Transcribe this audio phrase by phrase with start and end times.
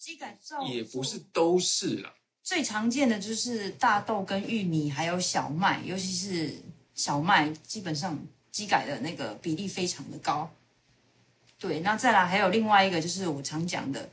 [0.00, 2.10] 基改造也不是都是啦。
[2.42, 6.54] 最常见的就是大豆跟玉米，还有小麦，尤其是
[6.94, 8.18] 小麦，基本上
[8.50, 10.50] 基改的那个比例非常的高。
[11.58, 14.08] 对，那再来还有另外一个，就是我常讲的，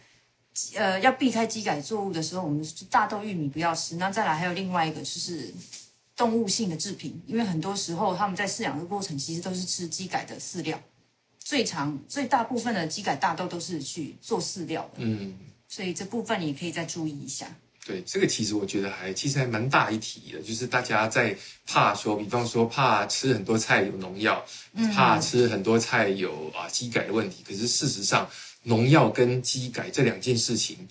[0.75, 3.95] 呃，要避开基改作物的时候，我们大豆、玉米不要吃。
[3.95, 5.53] 那再来还有另外一个，就是
[6.17, 10.77] 动物性的制品，因为很多时候他们在饲养的过程，其实都是吃基改的饲料。
[11.39, 15.33] 最常、最大部分的基改大豆都是去做饲料的，嗯，
[15.67, 17.55] 所以这部分你也可以再注意一下。
[17.85, 21.33] 对，这个其实我觉得还其实还蛮大一题的，就是大家在
[21.65, 24.43] 怕说，比方说怕吃很多菜有农药，
[24.93, 27.43] 怕吃很多菜有啊鸡改的问题。
[27.47, 28.29] 可是事实上，
[28.63, 30.85] 农药跟鸡改这两件事情，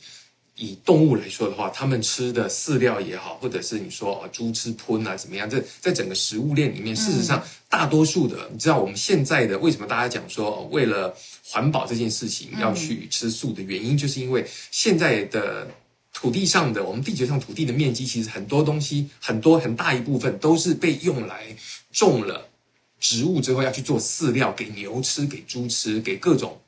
[0.57, 11.15] 以动物来说的话，它们吃的饲料也好，或者是你说啊猪吃喷啊怎么样，这在整个食物链里面，事实上大多数的，你知道我们现在的为什么大家讲说为了
[11.45, 15.69] 环保这件事情要去吃素的原因，就是因为现在的。
[16.19, 21.55] 土地上的，我们地球上土地的面积，其实很多东西，很多很大一部分都是被用来
[21.93, 22.49] 种了
[22.99, 26.66] 植物之后，要去做饲料，给牛吃，给猪吃，给各种，嗯，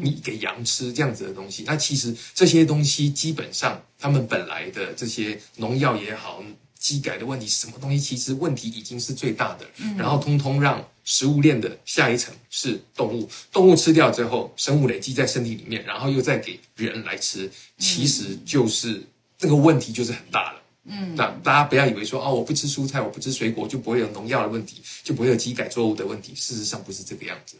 [0.00, 1.64] 你给羊吃这样子的东西。
[1.66, 6.42] 那其实这些东西基本上，他们本来的这些农药也好。
[6.80, 19.02] 机改的问题，什么东西其实问题已经是最大的，嗯，然后通通让食物链的下一层是动物，动物吃掉之后，生物累积在身体里面，然后又再给人来吃，其实就是
[19.36, 20.62] 这个问题就是很大了。
[20.84, 27.56] 嗯，那大家不要以为说哦，我不吃蔬菜，我不吃水果就不会有农药的问题，就不会有机改作物的问题，事实上不是这个样子。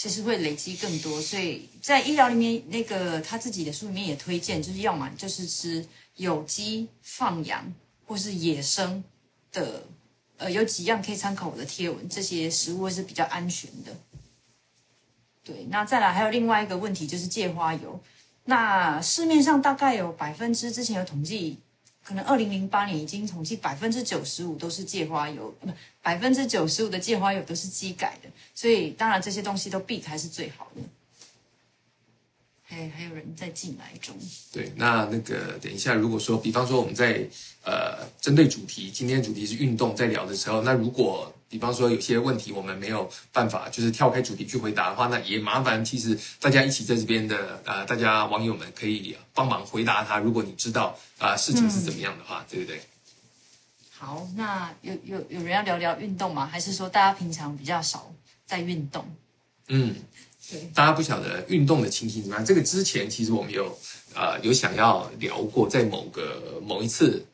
[0.00, 7.70] 其实会累积更多，所以在医疗里面，那个他自己的书里面也推荐，就是要么就是吃有机放养。
[8.06, 9.04] 或是野生
[9.52, 9.84] 的，
[10.36, 13.92] 呃，有几样可以参考我的贴文，这些食物是比较安全的。
[15.44, 18.00] 对，那再来还有另外一个问题就是芥花油，
[18.46, 21.58] 那市面上大概有百分之之前有统计，
[22.10, 25.68] 可能二零零八年已经统计百分之九十五都是芥花油，不，
[26.02, 30.82] 百分之九十五的芥花油都是机改的，所以当然这些东西都避开是最好的。
[32.70, 34.16] 还还有人在进来中。
[34.52, 37.28] 对，那那个等一下，如果说，比方说我们在
[37.64, 50.18] 呃针对主题，今天主题是运动，在聊的时候，那如果比方说有些问题我们没有办法就是跳开主题去回答的话，那也麻烦，其实大家一起在这边的呃大家网友们可以帮忙回答他。
[50.18, 52.80] 如果你知道啊、呃、事情是怎么样的话，嗯、对不对？
[53.90, 56.46] 好，那有有有人要聊聊运动吗？
[56.46, 58.12] 还是说大家平常比较少
[58.46, 59.04] 在运动？
[59.66, 59.96] 嗯。
[60.74, 62.44] 大家不晓得运动的情形怎么样？
[62.44, 63.78] 这个之前其实我们有
[64.14, 67.24] 呃有想要聊过，在某个某一次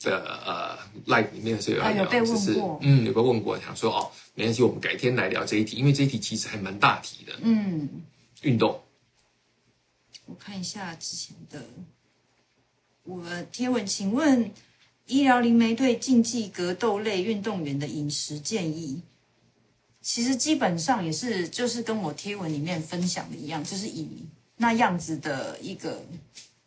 [0.00, 7.32] 的呃 live 里面的时候有聊，有被问过，嗯，有被问过，想说哦，没关系，我们改天来聊这一题，因为这一题其实还蛮大题的。
[7.42, 7.88] 嗯，
[8.42, 8.80] 运动，
[10.26, 11.64] 我看一下之前的
[13.04, 14.50] 我贴文，请问
[15.06, 19.02] 医疗灵媒对竞技格斗类运动员的饮食建议？
[20.02, 24.08] 其实基本上也是，就是跟我贴文里面分享的一样，就是以
[24.56, 26.04] 那样子的一个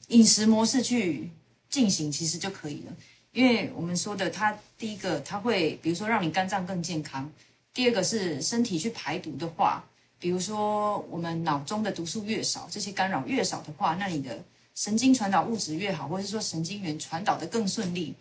[0.07, 1.29] 饮食模式去
[1.69, 2.93] 进行，其实就可以了。
[3.33, 7.29] 因为我们说的，它第一个它会，比如说让你肝脏更健康；
[7.73, 9.83] 第二个是身体去排毒的话，
[10.17, 14.41] 比如说我们脑中的毒素越少，这些干扰越少的话，那你的
[14.75, 18.15] 神经传导物质越好，或是说神经元传导的更顺利，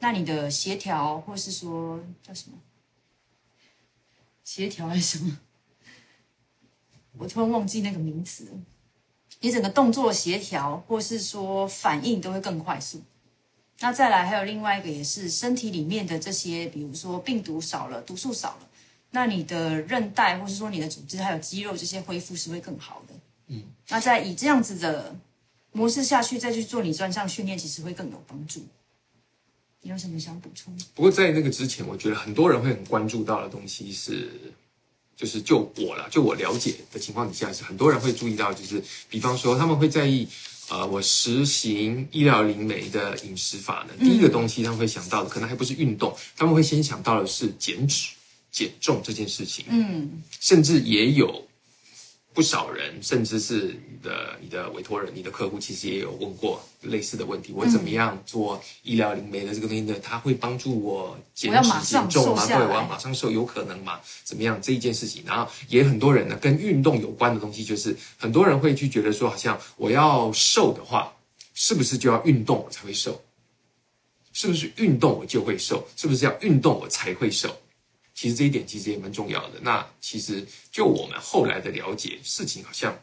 [0.00, 2.58] 那你的协调，或是说叫什么？
[4.46, 5.36] 协调还是什么？
[7.18, 8.48] 我突然忘记那个名词。
[9.40, 13.02] 你整个动作协调，或是说反应都会更快速。
[13.80, 18.68] 那再来还有另外一个，也是身体里面的这些，比如说病毒少了，毒素少了，
[19.10, 23.14] 那你的韧带或是说你的组织还有肌肉这些恢复是会更好的。
[23.48, 25.14] 嗯，那再以这样子的
[25.72, 28.64] 模式下去，再去做你专项训练，其实会更有帮助。
[29.86, 30.76] 你有什么想补充？
[30.96, 34.28] 不过在那个之前，我觉得很多人会很关注到的东西是，
[35.16, 40.26] 就是就我了，就我了解的情况底下，是很多人会注意到，就是比方说他们会在意，
[40.70, 48.08] 呃，我实行医疗灵媒的饮食法呢，第一个东西他们会想到的，可能还不是运动，他们会先想到的是减脂、
[48.50, 49.66] 减重这件事情。
[49.68, 51.46] 嗯，甚至也有。
[52.36, 57.50] 不少人，甚至是你的你的委托人、你的客户，其实也有问过类似的问题。
[57.56, 59.96] 我怎么样做医疗灵媒的这个东西呢？
[60.02, 62.46] 它会帮助我减脂减重吗？
[62.46, 63.98] 对，我要马上瘦，有可能吗？
[64.22, 65.22] 怎么样这一件事情？
[65.26, 71.10] 然后也很多人呢，跟运动有关的东西，就是很多人会去觉得说，好像我要瘦的话，
[71.54, 73.18] 是不是就要运动我才会瘦？
[74.34, 75.88] 是不是运动我就会瘦？
[75.96, 77.48] 是不是要运动我才会瘦？
[78.16, 79.60] 其实这一点其实也蛮重要的。
[79.60, 80.42] 那其实
[80.72, 82.98] 就我们后来的了解，事情好像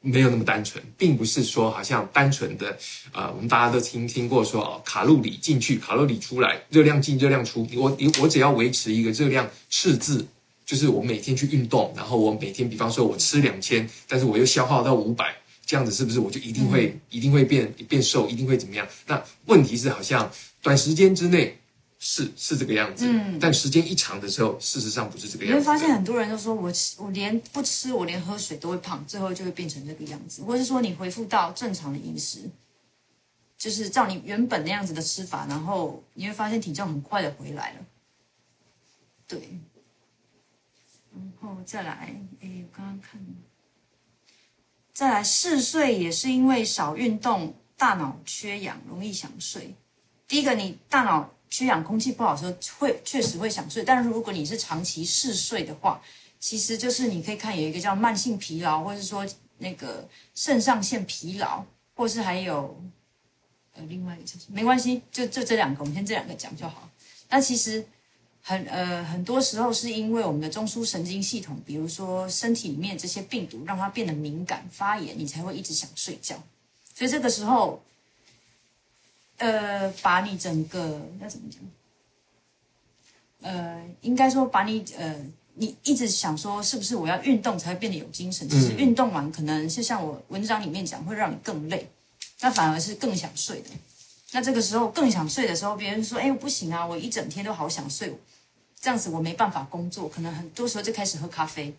[0.00, 2.76] 没有那么单纯，并不是说好像单纯的，
[3.12, 7.64] 呃，我们大家都听听过说哦，卡路里进去，卡路里出来，热量进，热量出。
[7.76, 10.26] 我我只要维持一个热量赤字，
[10.66, 18.84] 就是我每天去运动，然后我每天，比方说我吃两千，但是我又消耗到五百，这样子是不是我就一定会、嗯、一定会变变瘦，一定会怎么样？
[19.06, 20.28] 那问题是好像
[20.60, 21.56] 短时间之内。
[22.04, 25.60] 是是这个样子，嗯，但时间一长的时候，事实上不是这个样子。
[25.60, 30.42] 你会发现很多人都说我吃，我连不吃，我连喝水都会胖，最后就会变成这个样子。
[30.42, 32.50] 或是说你恢复到正常的饮食，
[33.56, 37.78] 就是照你原本那样子的吃法，然后你会发现体重很快的回来了。
[39.28, 39.60] 对，
[41.14, 43.24] 然后再来，哎，我刚刚看，
[44.92, 49.76] 再来嗜睡也是因为少运动，大脑缺氧，容易想睡。
[50.26, 51.32] 第一个，你大脑。
[51.52, 56.00] 缺氧，空气不好的时候会确实会想睡，但是如果你是长期嗜睡的话，
[56.40, 59.26] 其实就是你可以看有一个叫慢性疲劳，或者是说
[59.58, 61.62] 那个肾上腺疲劳，
[61.94, 62.74] 或是还有
[63.74, 66.88] 呃另外一个叫什么，没关系，就就这两个，我们先这两个讲就好。
[67.28, 67.84] 那其实
[68.40, 76.42] 很呃很多时候是因为我们的中枢神经系统，比如说身体里面这些病毒让它变得敏感发炎，你才会一直想睡觉。
[76.94, 77.82] 所以这个时候。
[79.42, 81.60] 呃，把你整个要怎么讲？
[83.40, 85.16] 呃，应该说把你呃，
[85.54, 88.48] 你一直想说是不是我要运动才会变得有精神？
[88.48, 91.88] 其实运动完可能是像我文章里面讲，会让你更累，
[92.40, 93.70] 那反而是更想睡的。
[94.30, 98.16] 那这个时候更想睡的时候，别人说：“哎，我不行啊，我一整天都好想睡，
[98.80, 101.74] 这样子我没办法工作。”可能很多时候就开始喝咖啡。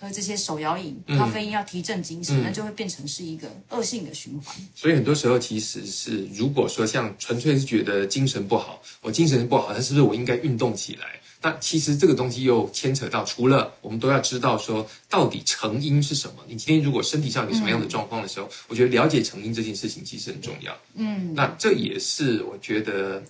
[0.00, 4.54] 喝这些手摇饮，咖啡因要提振精神，嗯，那就会变成是一个恶性的循环。
[4.74, 11.20] 所以很多时候其实是，如果说像纯粹是觉得精神不好，我精神不好，那是不是我应该运动起来？
[11.40, 16.34] 那其实这个东西又牵扯到，除了我们都要知道说到底成因是什么。
[16.48, 20.76] 你今天如果身体上有什么样的状况的时候，嗯，我觉得了解成因这件事情其实很重要。
[20.94, 23.22] 嗯，那这也是我觉得，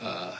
[0.00, 0.32] 呃，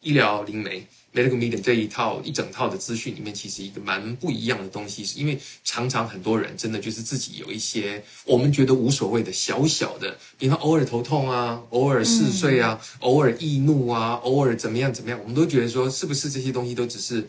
[0.00, 0.86] 医疗灵媒。
[1.14, 17.26] Medical Medium 这一套一整套的资讯里面，其实一个蛮不一样的东西，是因为常常很多人真的就是自己有一些我们觉得无所谓的小小的，比方偶尔头痛啊，偶尔嗜睡啊，嗯、偶尔易怒啊，偶尔怎么样怎么样，我们都觉得说是不是这些东西都只是。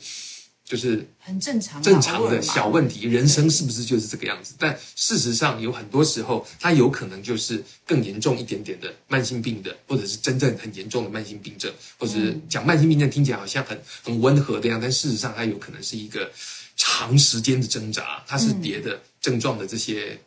[0.68, 4.54] 就是很正常，正常的小问题，人生是不是就是这个样子？
[4.60, 16.30] 但事实上，有很多时候，它有可能就是更严重一点点的慢性病的，或者是真正很严重的慢性病症，或者是讲慢性病症听起来好像很很温和的样，但事实上，它有可能是一个
[16.76, 20.20] 长时间的挣扎，它是别的症状的这些，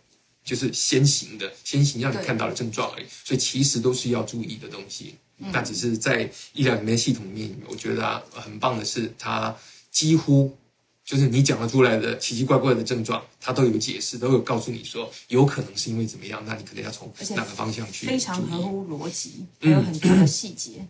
[0.42, 3.04] 就是先行的，先行让你看到的症状而已。
[3.26, 5.16] 所以其实都是要注意的东西。
[5.52, 9.54] 那只是在医疗里面系统里面，我觉得啊，很棒的是它。
[9.90, 10.56] 几乎
[11.04, 18.06] 就是你讲得出来的奇奇怪怪的症状，他都有解释，都有告诉你说有可能是因为怎么样，那你可能要从哪个方向去？
[18.06, 20.75] 非常合乎逻辑，还有很多的细节。
[20.78, 20.88] 嗯、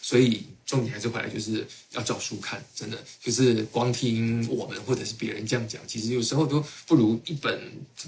[0.00, 7.60] 所以重点还是回来，就是要找书看，真的就是光听我们或者是别人这样讲，其实有时候都不如一本，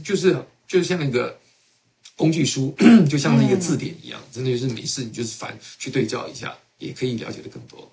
[0.02, 1.38] 就是就像一个
[2.16, 2.74] 工具书，
[3.08, 7.90] 就像是一个字典一样，嗯、真的就是没事你就是翻去对照一下，也可以了解的更多。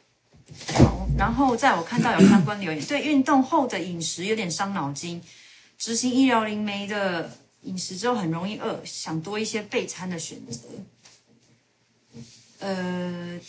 [0.75, 5.21] 好，然后在我看到有相关留言，对运动后的饮食有点伤脑筋。
[5.77, 7.29] 执行医疗灵媒的
[7.61, 10.67] 饮食之后，很容易饿，想多一些备餐的选择。
[12.59, 13.39] 呃，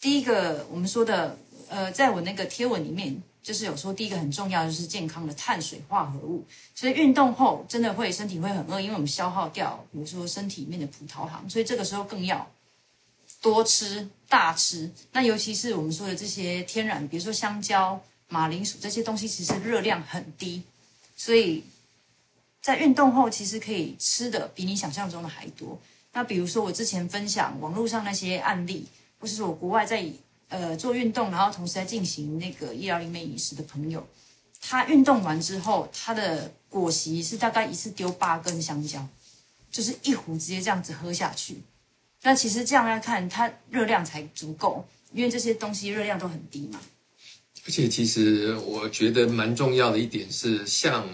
[0.00, 1.38] 第一个我们说的，
[1.68, 6.44] 呃，在我那个贴文里面，就是有说第一个很重要就是健康的碳水化合物。
[6.74, 12.44] 所以运动后真的会身体会很饿，因为我们消耗掉，比如说身体里面的葡萄糖，所以这个时候更要。
[13.40, 20.62] 多吃大吃，那尤其是我们说的这些天然，比如说香蕉、马铃薯这些东西，其实热量很低，
[21.16, 21.62] 所以
[22.60, 25.80] 在运动后其实可以吃的比你想象中的还多。
[26.12, 28.86] 那比如说我之前分享网络上那些案例，
[29.20, 30.04] 或是说我国外在
[30.48, 34.04] 呃做运动，然后同时在进行那个医疗里面饮食的朋友，
[34.60, 39.06] 他运动完之后，他的果昔是大概一次丢八根香蕉，
[39.70, 41.62] 就是一壶直接这样子喝下去。
[42.22, 46.80] 那其实这样来看，它热量才足够，因为这些东西热量都很低嘛。
[47.66, 51.06] 而且，其实我觉得蛮重要的一点是，像。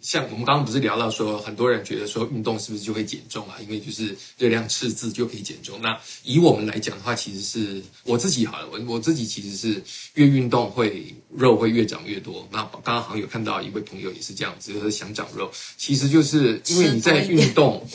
[0.00, 3.56] 像我们刚刚不是聊到说，很多人觉得说运动是不是就会减重啊？
[3.60, 5.80] 因为就是热量赤字就可以减重。
[5.82, 9.82] 那以我们来讲的话，其实是我自己好了，我我自己其实是
[10.14, 12.48] 越运动会肉会越长越多。
[12.50, 17.86] 那刚刚好像有看到一位朋友也是这样子，就是想长肉，其实就是因为你在运动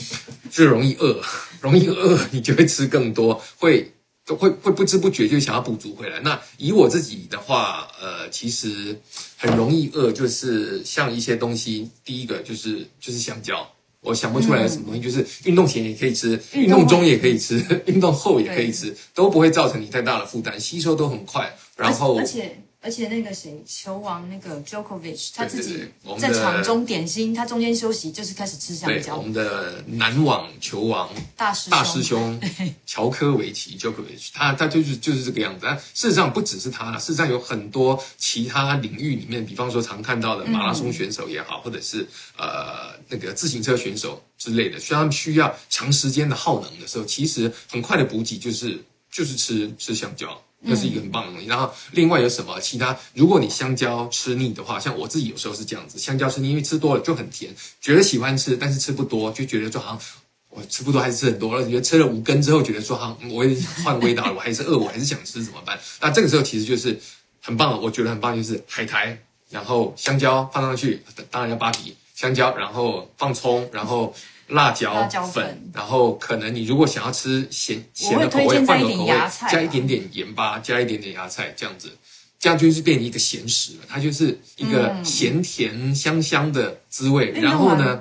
[0.51, 1.21] 就容易饿，
[1.61, 3.91] 容易饿你就会吃更多，会。
[4.27, 6.19] 都会会不知不觉就想要补足回来。
[6.21, 8.99] 那以我自己的话，呃，其实
[9.45, 13.67] 很容易饿，就是像一些东西，第一个就是就是香蕉，
[14.01, 21.55] 我想不出来什么东西，嗯、就是运动前也可以吃，运动动中也可以吃，运动后也可以吃，都不会造成你太大的负担，吸收都很快。
[21.77, 22.64] 然后，而且。
[22.85, 25.83] 而且那个谁，球王那个 Djokovic，他自己
[26.19, 29.17] 在场中点心，他中间休息就是开始吃香蕉。
[29.17, 32.39] 我们的男网球王大师大师兄
[32.85, 35.61] 乔科维奇 Djokovic，他他就是就是这个样子。
[35.63, 50.39] 但事实上不只是他，事实上有很多其他领域里面，比方说常看到的马拉松选手也好，嗯、或者是呃那个自行车选手之类的，需要他们需要长时间的耗能的时候，其实很快的补给就是就是吃吃香蕉。
[50.67, 51.47] 这是一个很棒的东西。
[51.47, 52.97] 然后另外有什么其他？
[53.13, 60.01] 如果你香蕉吃腻的话，像我自己有时候是这样子，香蕉吃腻，因为吃多了就很甜，觉得喜欢吃，但是吃不多就觉得说好像
[60.49, 61.67] 我吃不多还是吃很多了。
[61.67, 65.79] 觉得吃了五根之后，觉得说好我也换味道了，我还是饿，我还是想吃怎么办？
[66.01, 66.99] 那这个时候其实就是
[67.41, 69.17] 很棒，我觉得很棒，就是海苔，
[69.49, 74.15] 然后香蕉放上去，当然要扒皮，香蕉，然后放葱，然后。
[74.47, 79.13] 辣椒粉，然后可能你如果想要吃咸咸的口味，换个口味，
[79.49, 81.91] 加一点点盐巴，加一点点芽菜，这样子，
[82.37, 83.79] 这样就是变成一个咸食了。
[83.87, 87.31] 它就是一个咸甜香香的滋味。
[87.35, 87.99] 嗯、然后呢，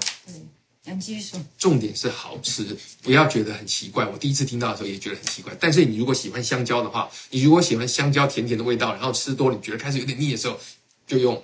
[0.84, 4.04] 杨继续说，重点是好吃，不要觉得很奇怪。
[4.04, 5.50] 我第一次听到的时候也觉得很奇怪。
[5.58, 10.60] 但是你如果喜欢香蕉的话，你如果喜欢香蕉甜甜的味道，然后吃多了你觉得开始有点腻的时候，
[11.06, 11.42] 就用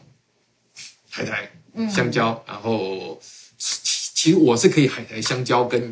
[1.09, 1.51] 海苔、
[1.89, 3.19] 香蕉，然后。
[4.21, 5.91] 其实我是可以海苔、香蕉跟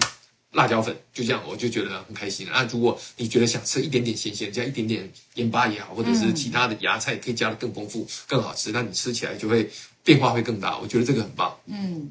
[0.52, 2.46] 辣椒粉，就这样，我就觉得很开心。
[2.52, 9.70] 那如果你觉得想吃一点点咸咸，加一点点盐巴也好，或者是其他的芽菜，可以加的更丰富、更好吃，那你吃起来就会
[10.04, 10.76] 变化会更大。
[10.78, 11.56] 我觉得这个很棒。
[11.64, 12.06] 嗯，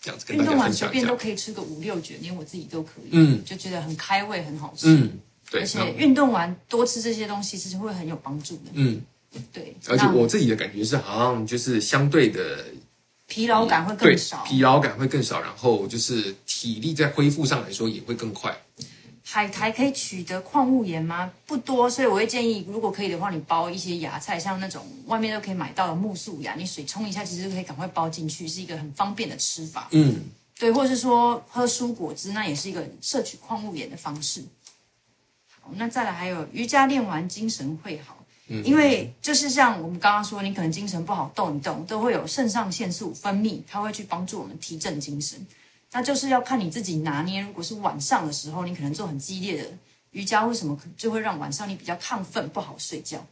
[0.00, 0.86] 这样子跟大家分享一下。
[0.86, 3.08] 运动完随便都可以吃个五六卷，连我自己都可以。
[3.10, 4.86] 嗯，就觉得很开胃，很好吃。
[4.86, 5.18] 嗯，
[5.50, 5.62] 对。
[5.62, 8.70] 而且运动完多吃这些东西，其实会很有帮助的。
[8.74, 9.02] 嗯，
[9.52, 9.74] 对。
[9.88, 12.64] 而且我自己的感觉是，好像就是相对的。
[13.26, 18.56] 疲劳感会更少，疲劳感会更少，然后就是体力在恢复上来说也会更快。
[19.28, 21.30] 海苔可以取得矿物盐吗？
[21.46, 29.88] 不多，所以我会建议，如果可以的话，你包一些芽菜，像那种外面都可以买到的木素芽，你水冲一下，其实可以赶快包进去，是一个很方便的吃法。
[29.90, 34.44] 嗯，对，或者是说喝蔬果汁，那也是一个摄取矿物盐的方式。
[35.60, 38.15] 好，那再来还有瑜伽练完精神会好。
[38.48, 45.44] 因为就是像我们刚刚说，你可能精神不好，动一动都会有肾上腺素分泌，它会去帮助我们提振精神。
[45.92, 47.40] 那就是要看你自己拿捏。
[47.40, 49.70] 如果是晚上的时候，你可能做很激烈的
[50.12, 53.24] 瑜伽，为什么就会让晚上你比较亢奋，不好睡觉？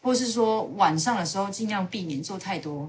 [0.00, 2.88] 或是说晚上的时候尽量避免做太多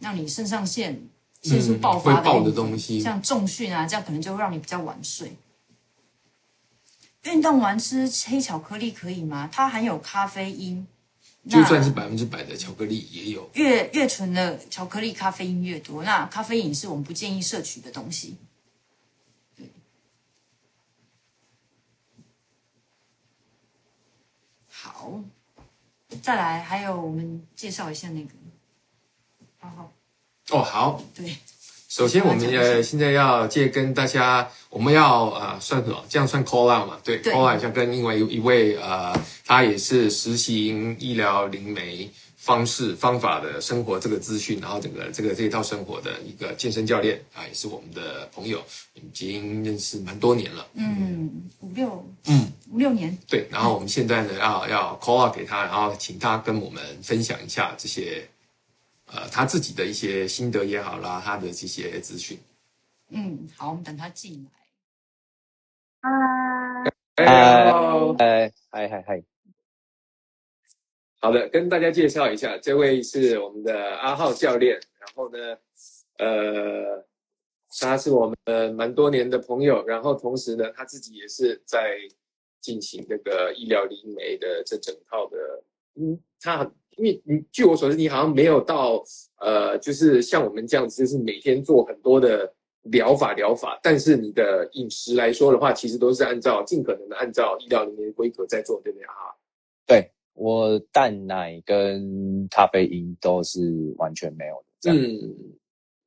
[0.00, 1.00] 让你肾上腺
[1.42, 5.36] 腺素爆发的、嗯、爆的东西，像重训啊，这样可能就会让你比较晚睡。
[7.22, 9.48] 运动完吃黑巧克力可以吗？
[9.52, 10.84] 它含有咖啡因，
[11.48, 13.50] 就算是百分之百的巧克力也有。
[13.54, 16.04] 越越纯的巧克力，咖啡因越多。
[16.04, 18.36] 那咖啡因是我们不建议摄取的东西。
[19.56, 19.66] 对。
[24.68, 25.20] 好，
[26.22, 28.30] 再来还有我们介绍一下那个，
[29.58, 29.92] 好好。
[30.50, 31.02] 哦，好。
[31.14, 31.36] 对。
[31.92, 36.02] 首先，我们呃现在要借跟大家，我们要啊、呃、算什么？
[36.08, 36.98] 这样算 call out 嘛？
[37.04, 48.58] 对，对，call out 一下，跟另外一位呃，他也是实行医疗灵媒方式方法的生活这个资讯，然后整个这个这一套生活的一个健身教练啊，也是我们的朋友，
[48.94, 50.66] 已经认识蛮多年了。
[50.72, 51.30] 嗯，
[51.60, 53.14] 五六嗯五六年。
[53.28, 58.26] 对，然后我们现在呢要要 call out 给他，然后请他跟我们分享一下这些。
[59.14, 62.38] 呃，他自己的一些心得也好啦，他的这些资讯。
[63.10, 64.50] 嗯，好，我们等他进来。
[67.16, 67.24] 嗨，
[68.16, 69.22] 哎，嗨，嗨，嗨。
[71.20, 74.80] 好的，跟大家介绍一下，这位是我们的阿浩教练。
[74.98, 75.58] 然后呢，
[76.16, 77.06] 呃，
[77.80, 79.86] 他是我们蛮多年的朋友。
[79.86, 81.98] 然后同时呢，他自己也是在
[82.62, 85.36] 进行这个医疗灵媒的这整套的。
[85.96, 86.72] 嗯，他很。
[86.96, 89.02] 因为你据我所知，你好像没有到
[89.40, 93.78] 呃，就是像我们这样子，就是每天做很多的疗法疗法。
[93.82, 99.12] 但是你的饮食来说的话，其实都是按照尽可能的按照医疗里面的规格在做，对不对啊？
[99.86, 103.60] 对，我蛋奶跟咖啡因都是
[103.96, 104.64] 完全没有的。
[104.80, 104.98] 这样。
[104.98, 105.34] 嗯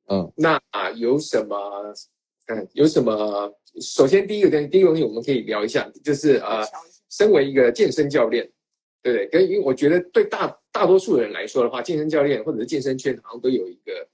[0.08, 1.56] 嗯，那啊有什么？
[2.46, 3.52] 嗯，有什么？
[3.80, 6.64] 首先第一个东西，第一个东西我们可以聊一下，就是呃，
[7.10, 8.48] 身为一个健身教练。
[9.12, 14.06] 对对，跟因为我觉得对大大多数人来说的话，健身教练或者是健身圈好像都有一个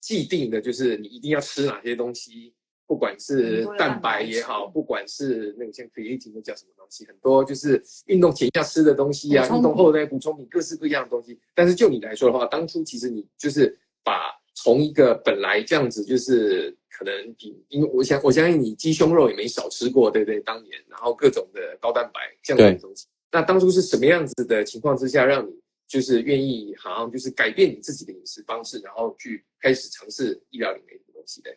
[0.00, 2.52] 既定的，就是你一定要吃哪些东西，
[2.86, 11.38] 不管是蛋白也好，不管是那个像 creatine 那叫什么东西，很多就是运动前要吃的东西啊，运动后再补充你各式各样的东西。
[11.54, 20.38] 但是就你来说的话，当初其实你就是把从一个本来这样子，就是可能比，因为我想我相信你鸡胸肉也没少吃过，对不对？
[20.40, 23.06] 当年，然后各种的高蛋白这样的东西。
[23.34, 25.50] 那当初是什么样子的情况之下，让你
[25.88, 31.50] 就是愿意好像就是改变你自己的饮食方式，然后去开始尝试医疗里面的东西的？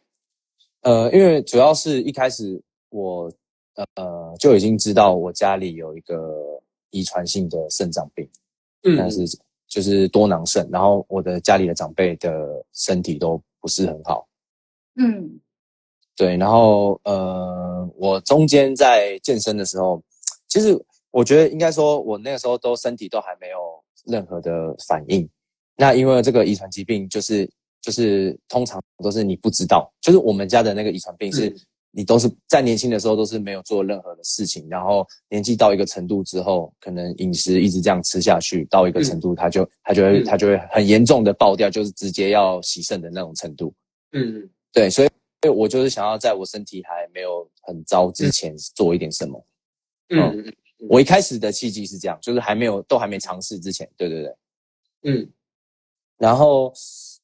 [0.82, 3.32] 呃，因为主要是一开始我
[3.94, 8.28] 呃就已经知道我家里有一个遗传性的肾脏病，
[8.82, 9.20] 嗯，但是
[9.68, 14.28] 就是多囊肾，然后我的家里的长辈的身体都不是很好，
[14.96, 15.40] 嗯，
[16.16, 20.02] 对，然后呃，我中间在健身的时候，
[20.48, 20.74] 其实
[21.12, 23.58] 我觉得应该说，我那个时候都身体都还没有
[24.06, 25.28] 任何的反应，
[25.76, 27.50] 那因为这个遗传疾病就是。
[27.80, 31.56] 就是通常都是你不知道，就是我们家的那个遗传病是，
[31.92, 43.74] 你都是在年轻的时候都是没有做任何的事情，然后年纪到一个程度之后，可能饮食一直这样吃下去，到一个程度，它就它就会它就会很严重的爆掉，就是直接要洗肾的那种程度。
[44.12, 45.10] 嗯，对，所以
[45.48, 49.46] 我就是想要在我身体还没有很糟之前做一点什么。
[50.10, 54.36] 嗯，我一开始的契机是这样，就是还没有都还没尝试之前，对对对，
[55.04, 55.32] 嗯，
[56.18, 56.74] 然后。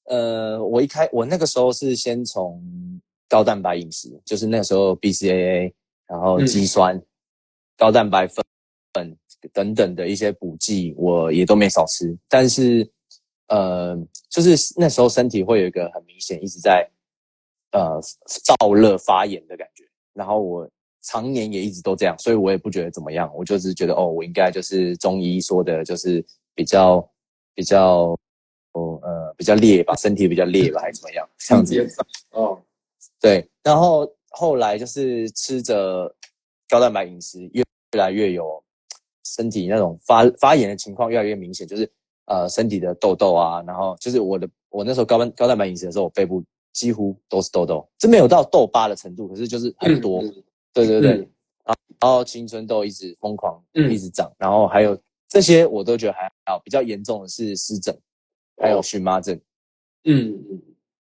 [0.08, 2.62] 呃，我一开我那个时候是先从
[3.30, 5.72] 高蛋白饮食，就是那个时候 BCAA，
[6.06, 7.06] 然后肌酸、嗯、
[7.78, 8.44] 高蛋白粉
[8.94, 9.18] 粉
[9.54, 12.14] 等等的一些补剂，我也都没少吃。
[12.28, 12.86] 但是，
[13.48, 13.98] 呃，
[14.30, 16.86] 就是那时候身体会有一个很明显一直在
[17.72, 20.70] 呃燥热发炎的感觉，然后我
[21.04, 27.08] 常年也一直都这样，所以我也不觉得怎么样，我就是觉得哦，我应该就是中医说的，就是比较
[27.54, 28.18] 比较。
[28.76, 31.30] 哦，呃，比较烈吧，身体比较烈吧，还是怎么样？
[31.38, 31.88] 这样子。
[32.32, 32.60] 哦，
[33.22, 33.48] 对。
[33.62, 36.12] 然后后来就是吃着
[36.68, 38.64] 高蛋白饮食，越越来越有
[39.24, 41.88] 身体那种发发炎的情况越来越明显，就是
[42.26, 46.44] 呃身体的痘痘啊，然后就是我的我那时候高蛋高蛋白饮食的时候，我背部
[46.74, 50.24] 几乎都是痘痘，这没有到痘疤的程度，可是就是很多。
[50.24, 50.44] 嗯、
[50.74, 51.12] 对对对。
[51.66, 57.98] 嗯、然后青春痘一直疯狂一直长，嗯、然后还有这些我都觉得还好，比较严重的是湿疹。
[58.62, 59.36] 还有荨麻疹，
[60.04, 60.62] 嗯嗯，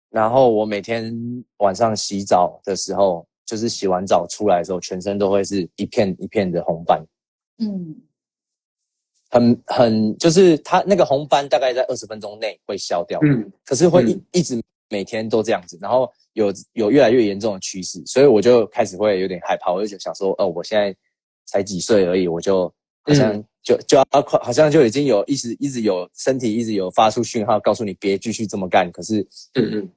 [0.10, 1.16] 然后我每天
[1.60, 7.02] 晚上洗澡的时候，就是洗完澡出来的时候，全身都会是一片一片的红斑，
[7.60, 7.96] 嗯，
[9.30, 20.96] 很很就是它那个红斑大概在二十分钟内会消掉，嗯，可是会一一直每天都这样子，然后有有越来越严重的趋势，所以我就开始会有点害怕，我就想说，哦，我现在
[21.46, 22.72] 才几岁而已，我就
[23.04, 23.34] 好像。
[23.34, 28.90] 嗯就就要快，好像就已经有一直一直有身体一直有发出讯号，告诉你别继续这么干。
[28.94, 29.20] 可是，
[29.56, 29.90] 嗯嗯，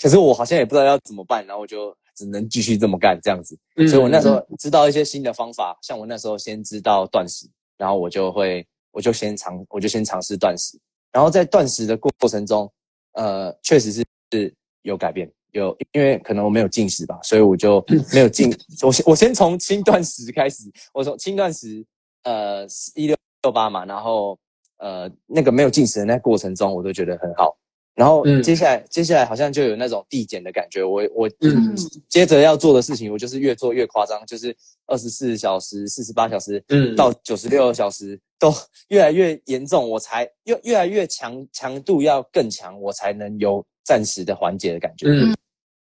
[0.00, 3.58] 可是我好像也不知道要怎么办，然后我就只能继续这么干这样子。
[3.74, 10.78] 嗯，所以我那时候知道一些新的方法，像我那时候先知道断食，然后我就会我就先尝我就先尝试断食，
[11.10, 12.72] 然后在断食的过过程中，
[13.14, 18.54] 呃，确实是是有改变，有因为可能我没有进食吧，所以我就没有进。
[18.82, 21.84] 我先我先从轻断食开始，我从轻断食。
[22.28, 24.36] 呃，一六六八嘛，然后
[24.78, 27.56] 呃，那个没有进食的那过程中，我都觉得很好。
[27.94, 30.82] 然后接下来，嗯、接下来好像就有那种递减的感觉。
[30.82, 31.72] 我我嗯，
[32.08, 34.52] 接着要做的事情，我就是越做越夸张，就是
[34.88, 38.52] 二十四小时、四十八小时，嗯，到九十六小时都
[38.88, 45.06] 越来越严重，我才越越来越强，强度要更强，我才能有暂时的缓解的感觉。
[45.06, 45.32] 嗯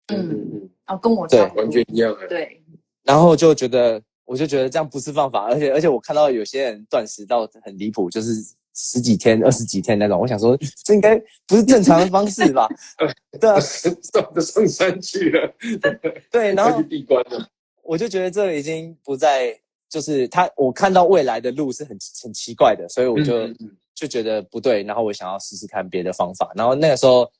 [0.07, 2.15] 嗯嗯，哦，跟我对完全一样。
[2.29, 2.61] 对，
[3.03, 3.99] 然后就觉得。
[4.27, 8.33] 我就觉得这样不是方法，而且而且我看到有些人断食到很离谱，就是
[8.73, 10.19] 十几天、二十几天那种。
[10.19, 12.67] 我想说，这应该不是正常的方式吧？
[13.39, 15.55] 对啊，上的上山去了。
[16.31, 17.47] 对，然后闭关了。
[17.83, 19.55] 我就觉得这已经不再
[19.87, 23.47] 就是他，我看到未来的路是很很奇怪的，所以我就
[23.93, 24.81] 就觉得不对。
[24.81, 26.51] 然后我想要试试看别的方法。
[26.55, 27.31] 然后那个时候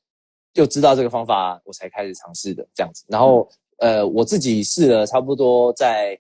[0.56, 3.06] 就知道这个方法，我才开始尝试的这样子。
[3.08, 6.20] 然后呃，我自己试了差不多在。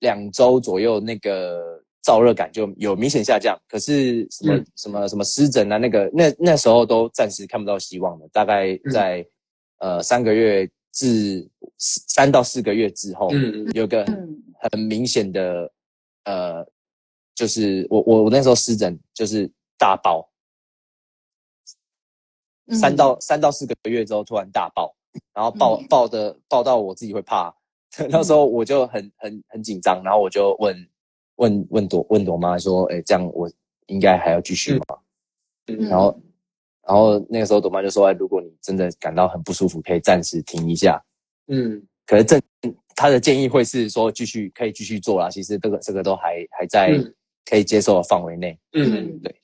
[0.00, 3.58] 两周左右，那个燥热感就有明显下降。
[3.66, 8.28] 可是什么、嗯、什么什么湿疹啊，那个那那时候都暂时看不到希望了。
[8.30, 9.26] 大概在、
[9.78, 14.04] 嗯、呃三个月至三到四个月之后，嗯、有个
[14.60, 15.72] 很明显的
[16.24, 16.62] 呃，
[17.34, 20.28] 就是我我我那时候湿疹就是大爆，
[22.70, 24.94] 三到三到四个月之后突然大爆，
[25.34, 27.54] 然后爆爆的爆到我自己会怕。
[28.10, 30.88] 那时候我就很很很紧张，然后我就问
[31.36, 33.50] 问问朵问朵妈说：“哎，这样我
[33.86, 34.98] 应该还要继续吗？”
[35.68, 36.20] 嗯、然后
[36.86, 41.02] 然后那个时候朵妈就说：“哎，如果你真的感到很不舒服，可以暂时停一下。”
[41.48, 42.42] 嗯，可是正
[42.94, 45.30] 他的建议会是说继续可以继续做啦。
[45.30, 46.92] 其实这个这个都还还在
[47.48, 48.58] 可以接受的范围内。
[48.72, 49.34] 嗯，对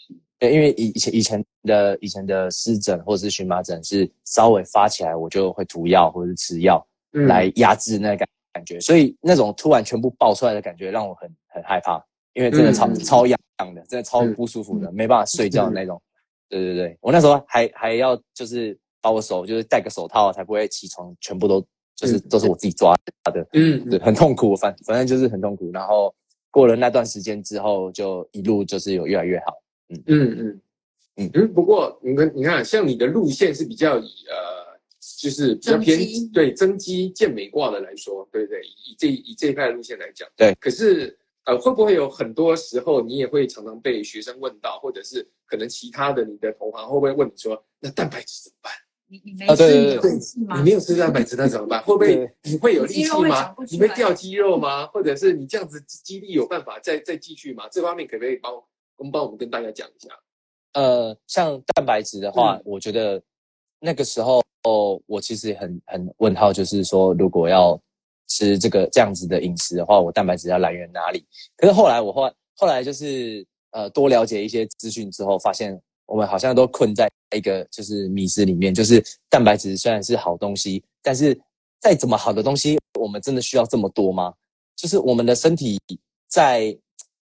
[0.42, 15.96] 对，因为以以前以前的以前的湿疹或者是荨麻疹是稍微发起来，我就会涂药或者是吃药来压制那个感感觉，嗯、所以那种突然全部爆出来的感觉让我很很害怕，因为真的超、嗯、超痒痒的，真的超不舒服的，嗯、没办法睡觉的那种。
[15.96, 16.10] 嗯、
[16.48, 22.96] 对对对，我那时候还还要就是把我手就是戴个手套才不会起床，全部都就是都是我自己抓
[23.32, 25.70] 的，嗯，对，很痛苦，反反正就是很痛苦。
[25.70, 26.12] 然后
[26.50, 29.54] 过了那段时间之后，就一路就是有越来越好。
[29.88, 30.60] 嗯嗯嗯
[31.16, 34.80] 嗯嗯，不过你看，你看，像你的路线是比较以呃，
[35.18, 38.60] 就是比较偏基对增肌健美挂的来说，对不对？
[38.62, 40.54] 以这以这一派的路线来讲，对。
[40.60, 48.72] 可是呃，会不会有很多时候你也会常常被学生问到，或者是可能其他的你的同行会不会问你说，那蛋白质怎么办？
[49.08, 50.56] 你你没吃你有力气吗？
[50.56, 51.82] 你没有吃蛋白质那怎么办？
[51.84, 53.54] 会不会你会有力气吗？
[53.70, 54.86] 你会掉肌肉吗？
[54.86, 57.68] 或者是你这样子肌力有办法再再继续吗？
[57.70, 58.66] 这方面可不可以帮我？
[59.10, 60.08] 帮我们跟大家讲一下，
[60.74, 63.22] 呃，像蛋白质的话，嗯、我觉得
[63.80, 64.42] 那个时候
[65.06, 67.80] 我其实很很问号，就是说如果要
[68.28, 71.26] 吃这个这样子的饮食的话，我蛋白质要来源哪里？
[71.56, 81.38] 可是后来我后来后来就是呃多了解一些资讯之后，发现我们好像都困在一个就是迷思里面，就是蛋白质虽然是好东西，但是
[81.80, 84.32] 再怎么好的东西，我们真的需要这么多吗？
[84.76, 85.78] 就是我们的身体
[86.28, 86.76] 在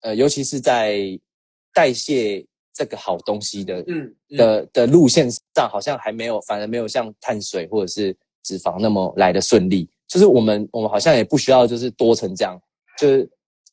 [0.00, 0.98] 呃，尤其是在
[1.76, 9.86] 代谢这个好东西的，嗯，嗯的的路线上好像还没有，反而没有像碳水或者是脂肪那么来的顺利。
[10.08, 12.58] 就是我们我们好像也不需要就是多成这样，
[12.98, 13.30] 就是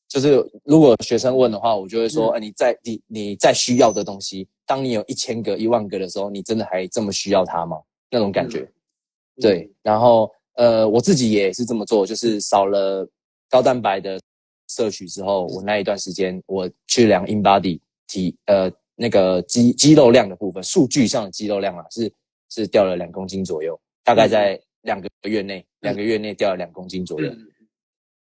[0.09, 7.77] 就是如果学生问的话，我就会说，呃、嗯，你在你你在需要的东西，当你有一千个一万个的时候，你真的还这么需要它吗？
[8.09, 9.71] 那种感觉，嗯、对。
[9.81, 13.07] 然后呃，我自己也是这么做，就是少了
[13.49, 14.19] 高蛋白的
[14.67, 17.79] 摄取之后，我那一段时间我去量 InBody。
[18.13, 22.11] 体呃那个肌肌肉量的部分，数据上的肌肉量啊，是
[22.49, 27.31] 是掉了两公斤左右，大概在两个月内，两个月内掉了两公斤左右。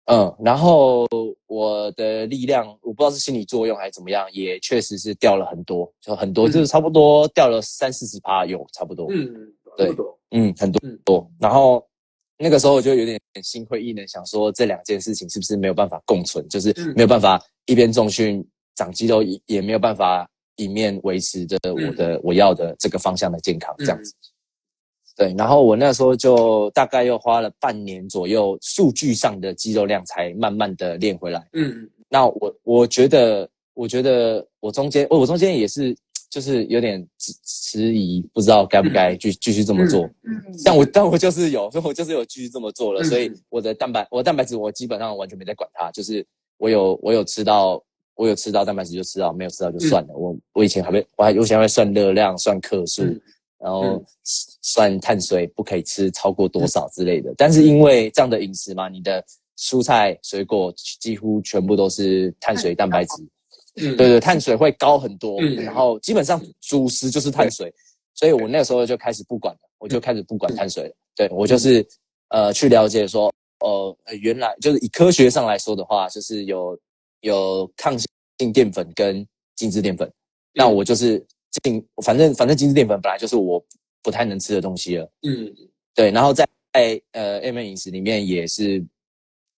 [0.05, 1.07] 嗯，然后
[1.45, 9.07] 我的力量，我不知道是心理作用还是怎么样，也确实是掉了很多，就很多，就是差不多掉了三四十趴有差不多。
[9.11, 9.95] 嗯，对，
[10.31, 11.31] 嗯，很多多。
[11.39, 11.87] 然后
[12.37, 18.45] 那个时候我就有点心灰意冷，想说这两件事情是不是没有办法共存，就是没有办法一边重训。
[18.75, 24.21] 长肌肉也也没有办法一面维持着我的、嗯、我要的这个方向的健康这样子，嗯、
[25.17, 25.35] 对。
[25.35, 31.47] 然后我那时候就大概又花了半年左右，数据上的肌肉量才慢慢的练回来。
[31.53, 35.95] 嗯，那我我觉得我觉得我中间我我中间也是
[36.29, 40.05] 就是有点迟疑，不知道该不该继继续这么做。
[40.23, 43.01] 嗯，但我但我就是有，所 以我就是有继续这么做了。
[43.01, 46.23] 嗯、所以我的蛋白我蛋白质我基本上完全没在管它，就是
[46.57, 47.83] 我有我有吃到。
[48.15, 50.13] 我有吃到蛋白质就吃到，没有吃到就算了。
[50.13, 53.21] 嗯、我我以前还会，我还我以前会算热量、算克数，嗯、
[53.57, 54.03] 然后
[54.61, 57.31] 算碳水不可以吃超过多少之类的。
[57.31, 59.23] 嗯、但是因为这样的饮食嘛，你的
[59.57, 60.71] 蔬菜水果
[61.01, 63.23] 几乎全部都是碳水、蛋白质，
[63.77, 65.41] 嗯，对对，碳水会高很多。
[65.41, 67.73] 嗯、然后基本上主食就是碳水，嗯、
[68.13, 70.89] 所以我那个时候就开始不管了，我就开始不管碳水了。
[70.89, 71.83] 嗯、对我就是
[72.29, 76.77] 呃去了解说，哦、呃，原来就是以科学上来说的话，就是有。
[77.23, 80.09] 有抗性淀粉跟精致淀粉，
[80.53, 81.25] 那我就是
[81.63, 83.63] 进，反正反正精致淀粉本来就是我
[84.01, 85.09] 不太能吃的东西了。
[85.25, 85.51] 嗯，
[85.95, 86.45] 对，然后在
[87.13, 88.83] 呃 M M 饮食里面也是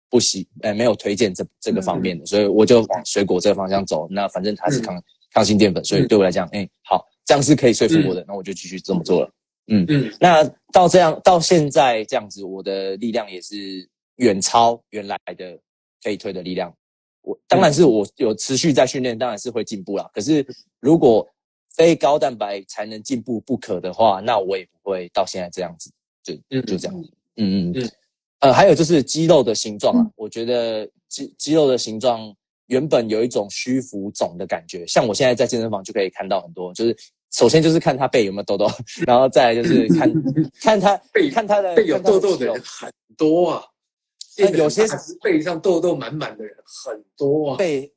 [0.10, 4.08] 不喜，呃没有推荐这这个方面的，所以我就往水果这个方向走。
[4.12, 9.32] 那反正它是抗抗性淀粉，所以对我来讲，哎，好，这样是可以说服我的，那我就继续这么做了。
[9.67, 15.58] 嗯嗯，那到这样到现在这样子，我的力量也是远超原来的
[16.04, 16.71] 可以推的力量。
[17.25, 20.09] 我当然是我有持续在训练，当然是会进步啦。
[20.13, 20.45] 可是
[20.79, 21.27] 如果
[21.75, 25.91] 非高蛋白才能进步不可的话，那我也不会到现在这样子，
[26.23, 27.09] 就就这样子。
[27.38, 27.91] 嗯嗯嗯。
[28.39, 32.33] 呃，还有就是肌肉的形状啊，我觉得肌肌肉的形状
[32.67, 36.95] 原本有一种虚浮肿的感觉，像我现在在健身房就可以看到很多，就是
[37.31, 38.69] 首先就是看他背有没有痘痘，
[39.07, 40.13] 然后再来就是看
[40.61, 43.63] 看他背看他的背有痘痘的人很多啊。
[44.37, 47.57] 有些是背上痘痘满满的人很多啊。
[47.57, 47.91] 背，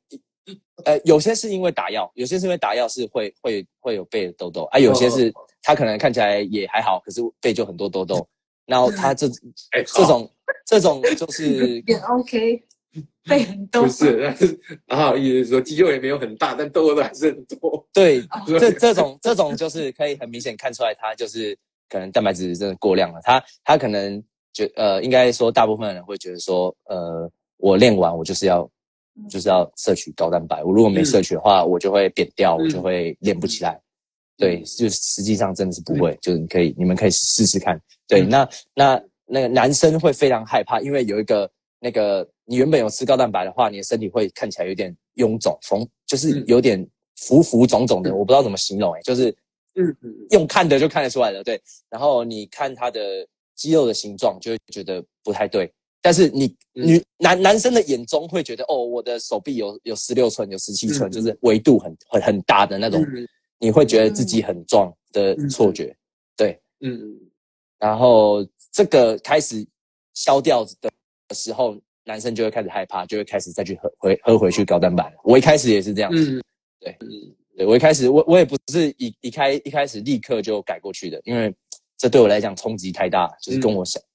[0.85, 4.79] 呃，有些是因为打药，有些是因为打药是会会会有背的痘痘啊。
[4.79, 8.25] 有些是他可能看起来也还好，可是背就很多痘痘。
[8.65, 9.27] 然后他这
[9.93, 10.31] 这种
[10.65, 12.63] 这种就 是也 OK，
[13.27, 13.83] 背很多。
[13.83, 17.87] 不是，但是然后意思是说肌肉也没有很大，但痘痘还是很多。
[17.91, 18.23] 对，
[18.59, 21.57] 这这种这种就是可以很明显看出来，他就是
[21.89, 23.19] 可能蛋白质真的过量了。
[23.23, 24.23] 他他可能。
[24.67, 28.69] 觉呃，应该说大部分人会觉得说，呃，我练完我就是要
[29.29, 30.63] 就是要摄取高蛋白。
[30.63, 33.79] 我如果没摄取的话，我就会扁掉，我就会练不起来。
[34.37, 37.79] 对，就实际上真的是不会，就是你可以，你们可以试试看。
[38.07, 46.85] 对，那那那个男生会非常害怕，因为有一个那个你原本有吃高蛋白的话，你的身体会看起来有点臃肿，从就是有点
[47.17, 49.29] 浮浮肿肿的，我不知道怎么形容，诶就是
[49.75, 51.43] 嗯嗯，用看的就看得出来了。
[51.43, 53.27] 对，然后你看他的
[53.59, 55.69] 肌肉的形状，就会觉得不太对。
[56.01, 63.05] 但是你女男男生的眼中会觉得，哦，我的手臂有有十六寸，有十七寸，就是维度很很很大的那种。
[63.59, 65.97] 你会觉得自己很壮的错觉，嗯、
[66.37, 67.19] 对，嗯，
[67.77, 69.67] 然后这个开始
[70.13, 70.63] 消掉
[71.27, 75.13] 的时候，男生就会开始害怕，就会开始再去喝回喝回去高蛋白。
[75.25, 76.43] 我一开始也是这样子，嗯、
[76.79, 76.97] 对，
[77.57, 81.53] 对我一开始我我也不是一一开一开始立刻就改过去的，因为
[81.99, 84.07] 这对我来讲冲击太大，就是跟我想、嗯、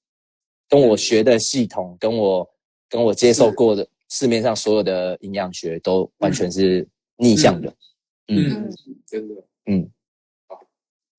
[0.67, 2.49] 跟我学的系统，跟我
[2.89, 7.69] 跟我接受过的市面上所有的营养学都完全是逆向的。
[8.27, 8.73] 嗯嗯，
[9.05, 9.35] 真的，
[9.67, 9.87] 嗯，
[10.47, 10.59] 好。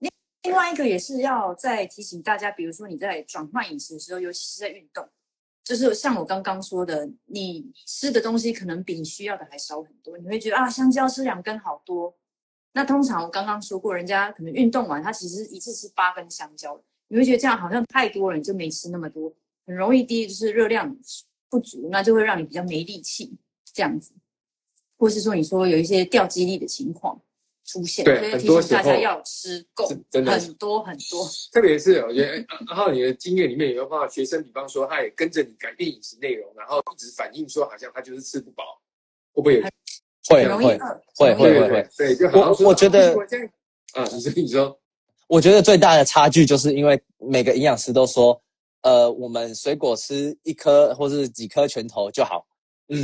[0.00, 0.10] 另
[0.42, 5.08] 另外一个也是要再提醒大家，比如说你在转换饮食的时候，尤其是在运动，
[5.62, 10.18] 就是像我刚刚说的，你吃的东西可能比你需要的还少很多。
[10.18, 12.12] 你会觉得啊，香蕉吃两根好多。
[12.76, 19.32] 那通常我刚刚说过，人家可能运动完，他其实一次吃八根香蕉，你会觉得这样好像太多了，你就没吃那么多，
[19.66, 20.94] 很容易第一就是热量
[21.48, 23.34] 不足，那就会让你比较没力气
[23.72, 24.12] 这样子。
[24.98, 27.18] 或是说，你说有一些掉肌力的情况
[27.64, 31.26] 出现，对，所以提醒大家要吃够，真的很多很多。
[31.52, 38.82] 特别是我觉得，然后你的经验里面有没有学生，比方说他也跟着你改变饮食内容，然后一直反映说好像他就是吃不饱，
[39.32, 39.66] 会不会有？
[40.28, 40.78] 会会
[41.16, 41.88] 会会会会。
[41.96, 43.14] 对，就好我我觉得
[43.94, 44.78] 啊，你说你说，
[45.28, 48.40] 我觉得最大的差距就是因为每个营养师都说，
[48.82, 52.46] 呃，我们水果吃一颗或是几颗拳头就好。
[52.88, 53.02] 嗯，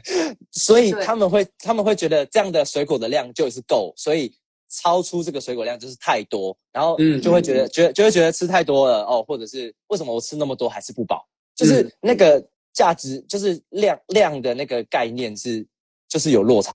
[0.52, 4.32] 所以他们会他们会觉得这样的水果的量就是够，所以
[4.70, 11.26] 超出这个水果量就是太多，然后就会觉得觉得就会觉得吃太多了哦，或者是为什么我吃那么多还是不饱？
[11.54, 15.66] 就是那个价值就是量量的那个概念是
[16.08, 16.72] 就是有落差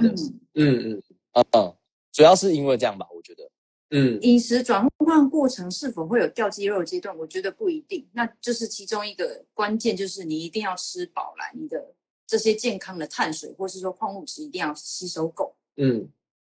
[0.00, 1.02] 的，嗯嗯
[1.32, 1.74] 嗯嗯，
[2.12, 3.42] 主要是因为这样吧，我觉得。
[3.90, 7.16] 嗯，饮食转换过程是否会有掉肌肉的阶段？
[7.16, 8.06] 我觉得不一定。
[8.12, 11.94] 那就是其中一个关键，就是你一定要吃饱来，你的
[12.26, 15.56] 这些健康的碳水或是说矿物质一定要吸收够。
[15.78, 16.06] 嗯，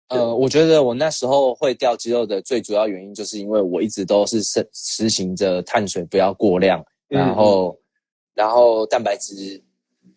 [0.09, 7.81] 呃，我觉得我那时候会掉肌肉的最主要原因，就是因为我一直都是实实行着碳水不要过量，然后、嗯、
[8.35, 9.63] 然后蛋白质，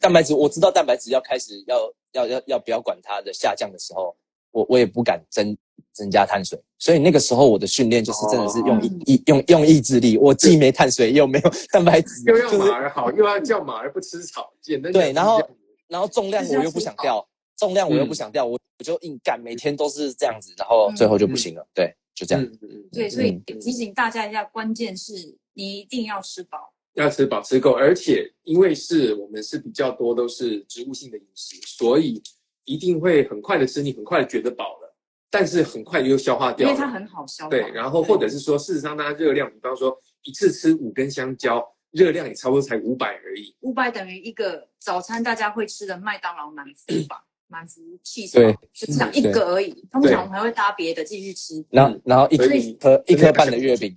[0.03, 4.13] 蛋白质我知道蛋白质要开始要要要要不要管它的下降的时候，
[4.51, 5.57] 我我也不敢增。
[5.91, 15.39] 增加碳水，所以那个时候我的训练就是真的是用意、哦、用用意志力，我既没碳水又没有 蛋白质，又要马儿好，又要叫马儿不吃草，简单对，然后
[15.87, 17.23] 然后重量我又不想掉，
[17.57, 22.43] 重量我又不想掉，我我就硬干，每天都是这样子，然后最后就不行了，对，就这样。
[22.91, 25.13] 对，所以提醒大家一下，关键是
[25.53, 32.21] 你一定要吃饱，要吃饱吃够，而且因为是我们是比较多都是植物性的饮食，所以
[32.65, 34.95] 一定会很快的吃，你很快觉得饱了。
[35.29, 37.49] 但是很快又消化掉，因为它很好消化。
[37.49, 43.55] 对，然后或者是说，事实上它热量，比方说一次吃五根香蕉，热量也差不多才五百而已。
[43.61, 49.87] 五百等于一个早餐大家会吃的麦当劳满腹吧，满福气势，对，就这样一个而已。
[49.91, 51.63] 通常我们还会搭别的继续吃。
[51.69, 53.95] 然后，然后一颗一颗半的月饼。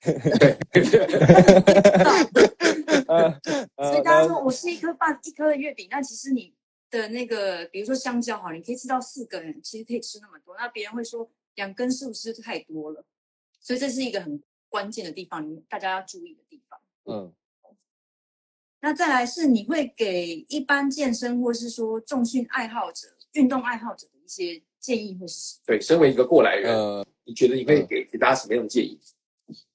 [0.00, 0.58] 对
[3.76, 6.54] 所以大家说 我吃一颗半一颗的月饼，那其实你。
[6.92, 10.56] 的那个，比如说香蕉哈，你可以吃到四根，其实可以吃那么多。
[10.58, 13.04] 那别人会说两根是不是太多了？
[13.60, 16.80] 所以这是一个很关键的地方，大家要注意的地方。
[17.04, 17.32] 嗯。
[18.80, 25.62] 那再来是你会给一般健身或是说重训爱好者、运动爱好者的一些建议，会是什么？
[25.66, 28.98] 对，身为一个过来人，呃，你觉得你可以给给大家什么样的建议？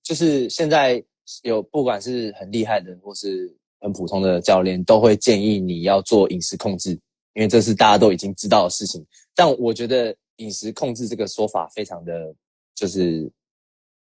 [0.01, 1.03] 就是现在
[1.43, 6.97] 有不管是很厉害的，或是很普通的教练，都会建议你要做饮食控制。
[7.33, 12.33] 因为这是大家都已经知道的事情，但我觉得饮食控制这个说法非常的，
[12.73, 13.29] 就是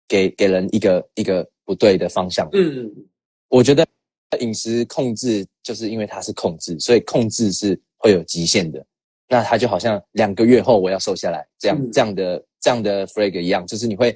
[0.08, 2.48] 给给人一个一个不对的方向。
[2.54, 2.92] 嗯，
[3.50, 3.88] 我觉得
[4.38, 8.86] 饮食控制就是因为它是控制，所以控制是会有极限的。
[9.30, 14.16] 那它就好像两个月后我要瘦下来这样、嗯、这样的这样的 flag 一样，就是你会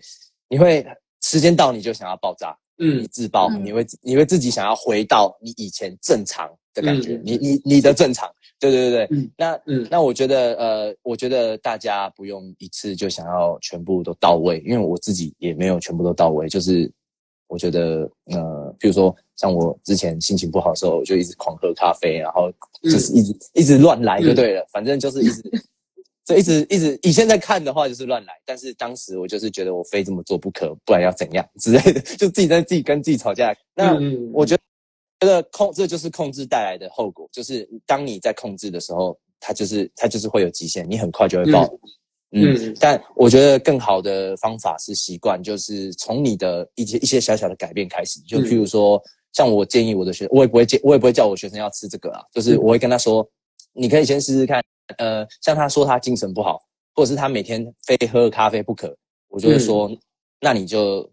[0.50, 0.86] 你会
[1.22, 8.30] 时间到你就想要爆炸，嗯，你自爆，你会你会自己想要回到你以前正常的感觉，嗯、你你你的正常。
[8.60, 16.50] 对对对对，嗯，那嗯，那我觉得呃，我觉得大家不用一次就想要全部都到位，因为我自己也没有全部都到位。
[16.50, 16.92] 就是
[17.46, 22.52] 我觉得呃，比如说像我之前心情不好的时候，我就一直狂喝咖啡，然后
[22.84, 25.42] 就是一直、嗯、一直乱来就对了，嗯、反正就是一直。
[26.28, 33.56] 这一直一直以现在看的话就是乱来，但是当时我就是觉得我非这么做不可，不然要怎样之类的，就自己在自己跟自己吵架。
[33.74, 33.98] 那
[34.34, 34.62] 我觉得
[35.22, 41.64] 觉得控这就是控制带来的后果，就是当你在控制的时候，它就是它就是会有极限，你很快就会爆。
[42.32, 48.20] 嗯，嗯，但我觉得更好的方法是习惯，就是从你的一些一些小小的改变开始。
[48.28, 49.02] 就譬如说，
[49.38, 53.24] 像我建议我的学，我也不会建，我也不会叫我学生要吃这个啊，就是我会跟他说，
[53.72, 54.64] 你可以先试试看。
[54.98, 56.60] 呃，像他说他精神不好，
[56.96, 58.98] 或者是他每天非喝咖啡不可，
[59.28, 60.00] 我就会说，嗯、
[60.42, 61.08] 那你就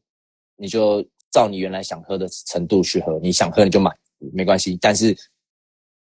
[0.57, 3.91] 你就照你原来想喝的程度去喝，你想喝你就买，
[4.33, 4.79] 没关系。
[4.81, 5.15] 但是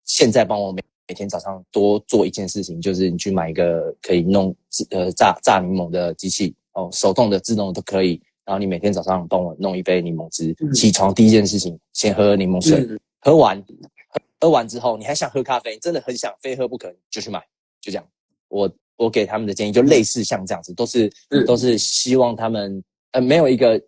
[0.04, 4.54] 现在帮我每每天早上多做一件事情，就是你去买一个可以弄
[4.90, 8.22] 呃榨榨柠檬的机器哦，手动的、自动的都可以。
[8.50, 17.40] 然后你每天早上帮我弄一杯柠檬汁，嗯、起床第一件事情先喝柠檬水，嗯、喝完喝，喝完之后你还想喝咖啡，真的很想非喝不可，就去买。
[17.80, 18.08] 就这样，
[18.48, 23.80] 我我给他们的建议就类似像这样子，都是、嗯、都是希望他们呃没有一个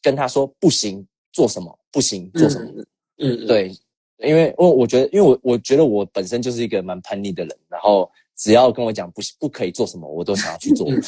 [0.00, 2.70] 跟他说不行做什么不行做什么，
[3.18, 3.46] 嗯，嗯。
[3.48, 3.74] 对，
[4.18, 10.88] 因为因为我觉得，因为我我觉得我本身就是一个蛮叛逆的人，然后只要跟我讲不不可以做什么，我都想要去做。
[10.88, 11.02] 嗯、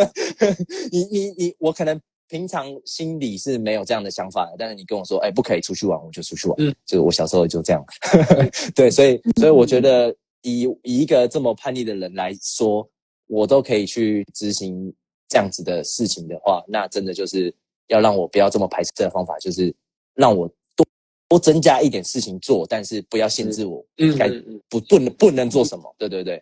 [0.90, 6.56] 你你你，我可能平常心里是没有这样的想法的，但是你跟我说，哎，不可以出去玩，我就出去玩。
[6.58, 7.84] 嗯，就是我小时候就这样。
[8.74, 10.14] 对，所以所以我觉得。
[10.46, 12.86] 以以一个这么叛逆的人来说，
[13.28, 14.94] 我都可以去执行
[15.26, 17.50] 这样子的事情的话，那真的就是
[17.86, 19.74] 要让我不要这么排斥的方法，就是
[20.12, 20.86] 让我多
[21.30, 24.28] 多增加一点事情做，但是不要限制我，嗯，该
[24.68, 26.38] 不不能不能做什么，对对对。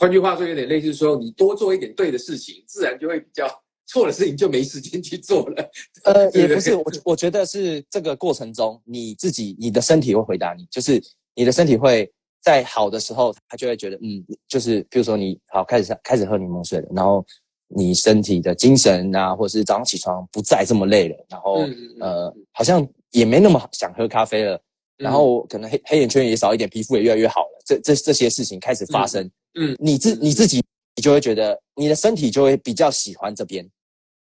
[0.00, 3.46] 换句话说，有点类似说，你多做一点对的事情，自然就会比较
[3.88, 5.70] 错的事情就没时间去做了。
[6.04, 11.02] 呃，也不是，我我觉得是这个过程中，你自己你的身体会回答你，就是
[11.34, 12.08] 你的身体会。
[12.40, 17.22] 在好的时候，他就会觉得，嗯，就是，比如说你好开始开始喝柠檬水了，然后
[17.66, 24.62] 你身体的精神啊，或者是早上起床不再这么累了，然后、嗯、呃，好像也没那么想喝咖啡了，嗯、
[24.98, 29.24] 然后可能黑黑眼圈也少一点，皮肤也越来越好了，这这这些事情开始发生，
[29.54, 30.62] 嗯，嗯你自你自己
[30.94, 33.68] 你就会觉得你的身体就会比较喜欢这边，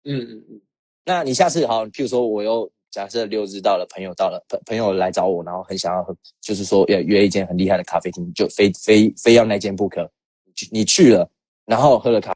[0.06, 0.62] 嗯嗯嗯，
[1.06, 2.70] 那你下次好，譬如说我又。
[2.94, 10.08] 假设六日到了，朋友到了，朋朋友来找我，然后很想要喝，就是说要约一间很厉害的咖啡厅，就非非非要那间不可。
[10.70, 11.28] 你去了，
[11.66, 12.32] 然后喝了咖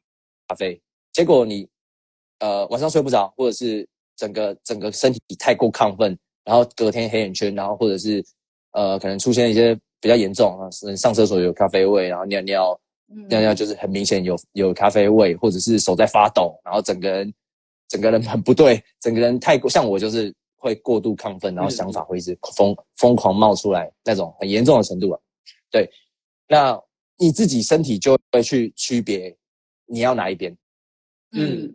[0.48, 0.82] 咖啡，
[1.14, 1.70] 结果你
[2.40, 8.26] 呃晚上睡不着，或者是整个整个身体太过亢奋，然后隔天黑眼圈，然后或者是
[8.72, 12.80] 呃可能出现一些比较严重啊，上厕所有咖啡味，然后尿尿
[13.30, 17.32] 尿尿就是很明显有有咖啡味，或者是手在发抖，然后整个人
[17.88, 20.34] 整个人很不对，整个人太过像我就是。
[20.60, 25.20] 会过度亢奋，然后想法会一直疯疯狂冒出来，那种很严重的程度啊。
[25.70, 25.88] 对，
[26.48, 26.78] 那
[27.16, 29.38] 你自己身体就会去区别
[29.86, 30.58] 你要哪一边，
[31.34, 31.72] 嗯，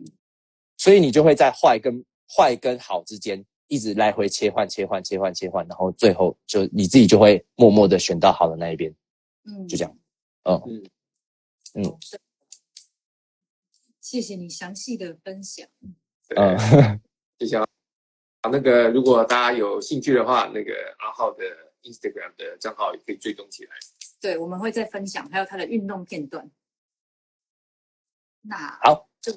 [0.75, 8.93] 所以你就会在坏跟坏跟好之间一直来回切换、切换、切换、切换，然后最后就你自己就会默默的选到好的那一边，
[9.45, 9.97] 嗯，就这样，
[10.43, 10.61] 嗯。
[10.65, 10.83] 嗯。
[11.75, 11.97] 嗯，
[14.01, 15.65] 谢谢你详细的分享，
[16.29, 16.57] 嗯，
[17.39, 17.57] 谢谢。
[17.57, 17.65] 啊，
[18.51, 21.43] 那个如果大家有兴趣的话，那个阿浩的
[21.83, 23.71] Instagram 的账号也可以追踪起来。
[24.19, 26.49] 对，我们会再分享，还有他的运动片段。
[28.41, 29.31] 那好，就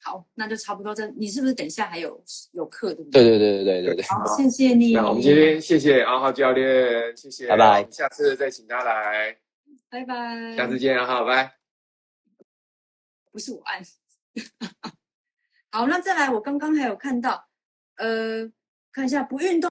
[0.00, 0.94] 好，那就差不多。
[0.94, 3.22] 这你是不是等一下还有有课，对不对？
[3.22, 4.04] 对对对对对对对。
[4.06, 4.92] 好，谢谢你。
[4.92, 7.90] 那我们今天谢谢阿浩教练，谢谢，拜拜。
[7.90, 9.36] 下次再请他来，
[9.88, 10.56] 拜拜。
[10.56, 11.56] 下次见，阿浩，拜。
[13.30, 13.82] 不是我按。
[15.74, 17.48] 好，那再来，我刚刚还有看到。
[17.96, 18.46] 呃，
[18.92, 19.70] 看一下不运动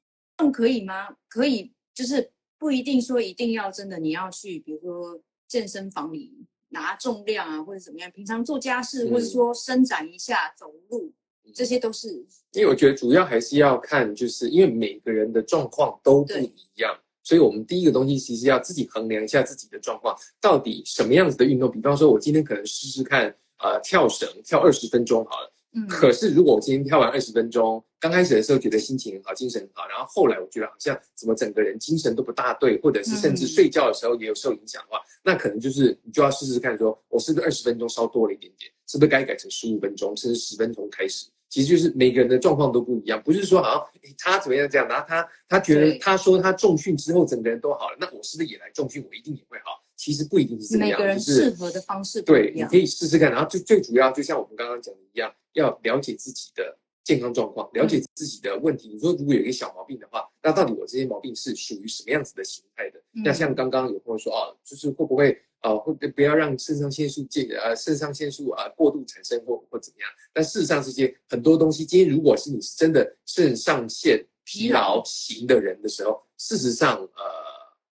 [0.51, 1.15] 可以吗？
[1.29, 8.09] 可以，就是不一定说一定要真的你要去，比如说健身房里拿重量啊，或者怎么样。
[8.09, 11.13] 平常做家事，或者说伸展一下、走路，
[11.53, 12.25] 这些都是。
[12.53, 21.69] 因为我觉得主要还是要看，就是因为每个人的状况都不一样，所以我们第一个东西其实要自己衡量一下自己的状况，到底什么样子的运动。
[21.69, 25.53] 比方说，我今天可能试试看，呃，跳绳，跳二十分钟好了。
[25.73, 41.27] 嗯，可是如果我今天跳完二十分钟，刚开始的时候觉得心情很好，精神很好，然后后来我觉得好像怎么整个人精神都不大对，或者是甚至睡觉的时候也有受影响的话，那可能就是你就要试试看说，说我是不是二十分钟稍多了一点点，是不是该改成十五分钟，甚至十分钟开始？
[41.47, 49.80] 其实就是每个人的状况都不一样，不是说好像他怎么样这样，然后他他觉得他说他重训之后整个人都好了，那我是不是也来重训，我一定也会好？
[50.01, 53.31] 其实不一定是这样，每个人适合的方式对，你可以试试看。
[53.31, 58.89] 然后最最主要，就像我们刚刚讲的一样，要了解自己的健康状况，了解自己的问题。
[58.89, 62.97] 你说如果有一个小毛病的话，那到底我这些毛病是属于什么样子的形态的？
[63.13, 70.09] 嗯、那像刚刚有朋友说啊，就是会不会啊，会不要让肾上腺素进呃肾上腺素啊过度产生或或怎么样？
[70.33, 77.50] 但事实上这些很多东西，今天如果是你是真的肾上腺疲劳型的人的时候，事实上呃。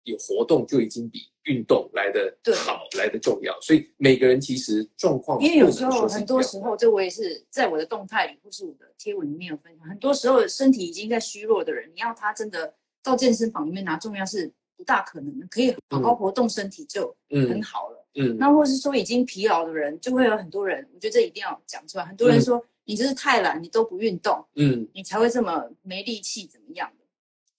[0.05, 3.55] 有活动就已经比运动来的好，来的重要。
[3.61, 9.87] 所以每个人其实状况，因为有时候很多时候，这我也是在我的动态里或是我的贴文里面有分享。
[9.87, 15.47] 很多时候身体已经在虚弱的人，你要他真的到健身房里面拿重量是不大可能的。
[15.47, 18.07] 可以好好活动身体就很好了。
[18.15, 22.05] 嗯，嗯，那或是说已经疲劳的人，就会有很多人，我觉得这一定要讲出来。
[22.05, 27.05] 很多人说、嗯、你就是太懒，你都不运动，嗯，你才会这么没力气，怎么样的？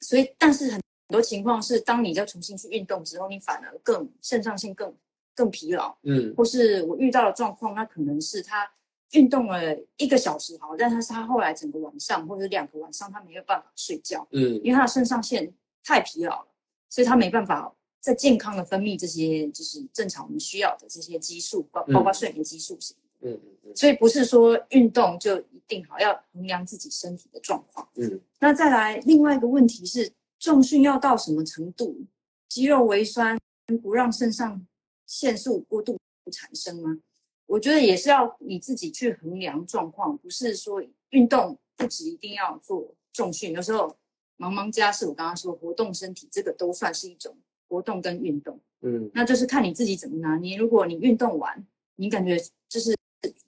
[0.01, 0.81] 所以，但是很。
[1.09, 4.93] 很多情况是，当你再重新去运动之后，你反而更肾上腺更
[5.37, 5.97] 更疲劳。
[6.03, 8.69] 嗯，或是我遇到的状况，那可能是他
[9.13, 14.27] 运动了一个小时好，但是他后来整个晚上或者两个晚上他没有办法睡觉。
[14.33, 15.55] 嗯，因为他的肾上腺
[15.85, 16.49] 太疲劳了，
[16.89, 23.01] 所以他没办法在健康的分泌这些就是正常我们需要的这些激素，包包括睡眠激素什么。
[23.21, 23.77] 嗯嗯嗯。
[23.77, 27.89] 所以不是说运动就一定好，要衡量自己身体的状况。
[27.95, 30.11] 嗯，那再来另外一个问题是。
[30.47, 32.05] 重训要到什么程度，
[32.49, 33.37] 肌肉微酸
[33.83, 34.65] 不让肾上
[35.05, 35.99] 腺素过度
[36.31, 37.01] 产生吗？
[37.47, 40.81] 我觉得也是要你自己去衡量状况，不是说
[41.11, 43.53] 运动不止一定要做重训。
[43.55, 43.97] 有时候
[44.37, 47.37] 忙忙家事，我刚刚说活动身体，这个都算是一种
[47.69, 48.61] 活动跟运动。
[48.83, 50.57] 嗯，那就是看你自己怎么拿捏。
[50.57, 51.67] 如果你运动完，
[51.97, 52.39] 你感觉
[52.69, 52.97] 就是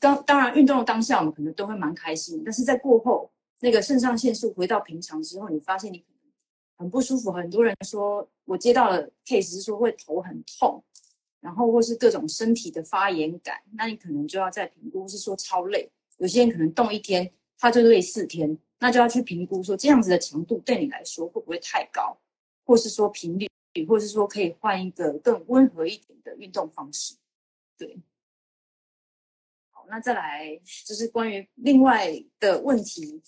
[0.01, 3.31] 当当然运动的当下，我们可能都会蛮开心，但是在过后
[3.61, 6.05] 那个肾上腺素回到平常之后，你发现你。
[6.79, 10.83] 很不舒服，很多人说我接到了 case 是说会头很痛，
[11.41, 22.17] 然后或是各种身体的发炎感，那你可能就要再评估，是说超累，有些人可能动一天他就累四天，那就要去评估说这样子的强度对你来说会不会太高，
[22.65, 23.49] 或是说频率，
[23.89, 27.17] 或是说可以换一个更温和一点的运动方式，
[27.77, 27.99] 对。
[29.71, 32.09] 好，那再来就是关于另外
[32.39, 33.21] 的问题。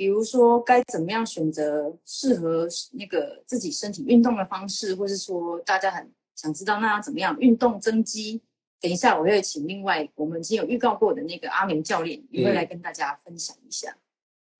[0.00, 8.40] 比如说，该怎么样选择适合那个自己身体运动的方式，或是说大家很想知道那要怎么样运动增肌？
[8.80, 13.90] 等一下我会请另外我们已经有预告过的那个阿明教练也会来跟大家分享一下。
[13.90, 14.00] 嗯、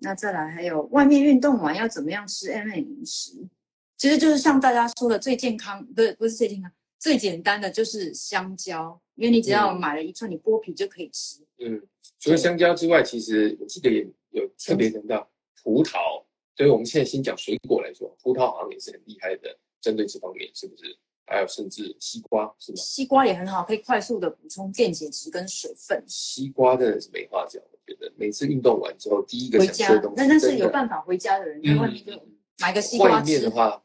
[0.01, 3.49] 那再来还有外面运动完要怎么样吃 MM 饮食？
[3.97, 11.43] 其实就是像大家说的最健康，不是不是最健康，最简单的就是香蕉，因为你只要买了一串，你剥皮就可以吃。
[11.61, 11.81] 嗯，
[12.21, 14.07] 除了香蕉之外，其实我记得也。
[14.33, 15.29] 有特别讲到
[15.61, 16.23] 葡萄，
[16.57, 20.97] 所以我们现在先讲水果来说，葡萄好像也是很厉害的，针对这方面是不是？
[21.27, 22.77] 还有甚至西瓜是吗？
[22.77, 26.01] 西瓜也很好，可以快速的补充电解质跟水分。
[26.07, 32.13] 西瓜真的是没话讲，我觉得每次运动完之后，第一个想吃的东西，那但是有办法回家的人，在外面就
[32.61, 33.17] 买个西瓜。
[33.17, 33.83] 外面的话，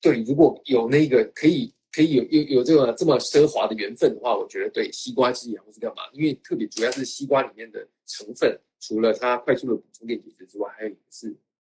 [0.00, 8.58] 对，如果有那个可以可以有有有这个这么奢华的缘分的话，我觉得对西瓜汁也或是干嘛，因为特别主要是西瓜里面的成分。
[8.80, 11.28] 除了它快速的补充电解质之外，还有一个是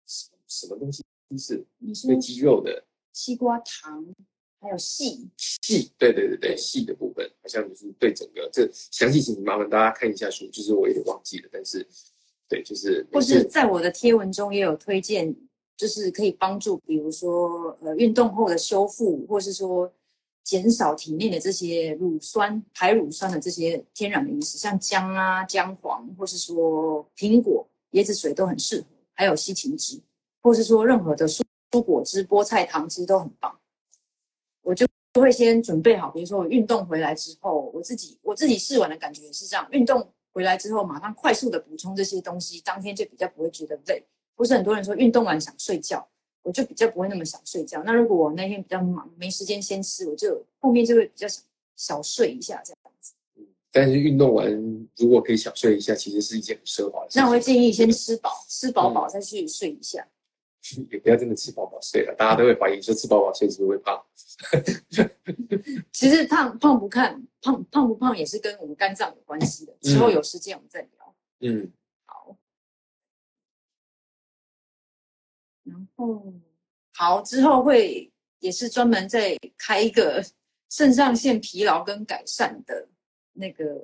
[0.07, 1.03] 什么什么东西？
[1.37, 4.15] 是对肌肉的西瓜糖，
[4.61, 11.85] 还有细细，对对对对，细的部分好像就是对整个这详细情形，麻烦大家看一下书，就是我有点忘记了，但是
[12.47, 15.35] 对，就是或是在我的贴文中也有推荐，
[15.75, 19.93] 就是可以帮助，比如说呃运动后的修复，或是说。
[20.43, 30.01] 减少体内的这些乳酸、排乳酸的这些天然的饮食，像姜啊、姜黄，或是说苹果、椰子水都很适合，还有西芹汁，
[30.41, 31.41] 或是说任何的蔬
[31.71, 33.57] 蔬果汁、菠菜糖汁都很棒。
[34.61, 44.05] 我就会先准备好，比如说我运动回来之后，我自己我自己试完的感觉也是这样，运动回来之后马上快速的补充这些东西，当天就比较不会觉得累。
[44.35, 46.07] 不是很多人说运动完想睡觉。
[46.43, 47.81] 我就比较不会那么想睡觉。
[47.83, 51.43] 那如果我那天比较忙，没时间先吃，我就后面就会比较想
[51.75, 53.13] 小睡一下这样子。
[53.37, 54.47] 嗯，但是运动完
[54.97, 57.17] 如果可以小睡一下，其实是一件很奢华的事。
[57.17, 60.05] 那我会建议先吃饱，吃饱饱再去睡一下。
[60.77, 64.03] 嗯， 也不要真的吃饱饱睡了，大家都会怀疑说吃饱饱睡是不是会胖？
[65.91, 69.73] 其实胖胖不看胖胖不胖也是跟我们肝脏有关系的。
[69.81, 71.15] 之后有时间我们再聊。
[71.39, 71.71] 嗯。
[75.73, 76.31] 然后
[76.93, 80.23] 好，之后会也是专门再开一个
[80.69, 82.87] 肾上腺疲劳跟改善的
[83.33, 83.81] 那个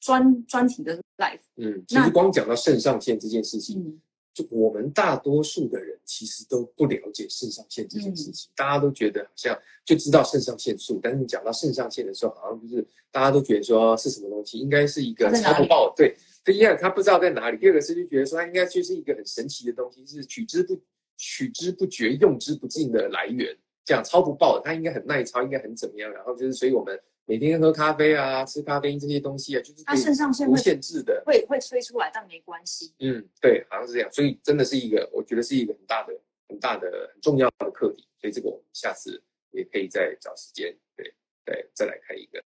[0.00, 1.40] 专专题的 life。
[1.56, 4.00] 嗯，其实光讲到肾上腺这件事情，嗯、
[4.32, 16.16] 就我们大多数的人其实都不了解肾上腺这件事情，嗯、大家都觉得好像就知道肾上腺素，但是你讲到肾上腺的时候，好像就是大家都觉得说是什么东西，应该是一个超不爆对。
[16.44, 20.80] 第一个他不知道在哪里，第二个是就觉得说他应该就是一个很神奇的东西，是取之不
[21.16, 23.56] 取之不绝、用之不尽的来源。
[23.84, 26.08] 这样超不爆的，他应该很耐操，应该很怎么样？
[26.12, 32.94] 然后就是，所以我们每天喝咖啡啊、吃咖啡因这些东西啊，就是他肾上腺无限制的会会催出来，但没关系。
[33.00, 34.08] 嗯，对，好像是这样。
[34.12, 36.14] 所以真的是一个，我觉得是一个很大的、
[36.48, 38.06] 很大的、很重要的课题。
[38.20, 39.20] 所以这个我们下次
[39.50, 41.12] 也可以再找时间，对
[41.44, 42.40] 对，再来开一个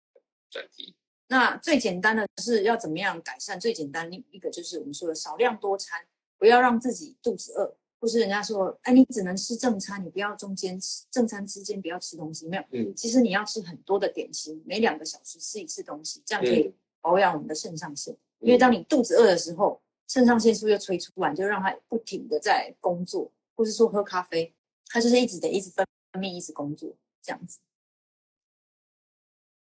[0.51, 0.95] 专题。
[1.33, 3.59] 那最简单的是要怎么样改善？
[3.59, 5.99] 最简单一个就是我们说的少量多餐，
[6.37, 7.75] 不要让自己肚子饿。
[7.99, 12.63] 或是人家说，哎，你只能吃正餐，你不要中间吃正餐之间不要吃东西，没有。
[12.69, 16.71] 嗯，其实你要吃很多的点心，每两个小时吃一次东西，这样可以
[17.01, 18.13] 保养我们的肾上腺。
[18.13, 24.53] 嗯、因为当你肚子饿的时候，肾上腺素又催出来，就让它不停的在工作，或是说喝咖啡，
[24.87, 27.57] 它就是一直得一直分泌，一直工作这样子。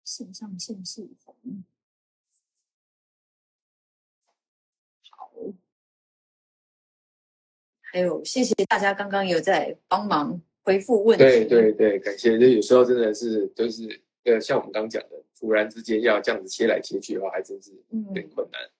[0.04, 1.36] 肾上腺素红。
[7.80, 11.24] 还有，谢谢大家刚刚有在帮忙回复问题。
[11.24, 12.38] 对对对，感谢。
[12.38, 18.62] 就有时候真的是，就是呃，像我们刚刚讲的，突然之间要这样子切来切去的话，还真是有点困难。
[18.64, 18.72] 嗯、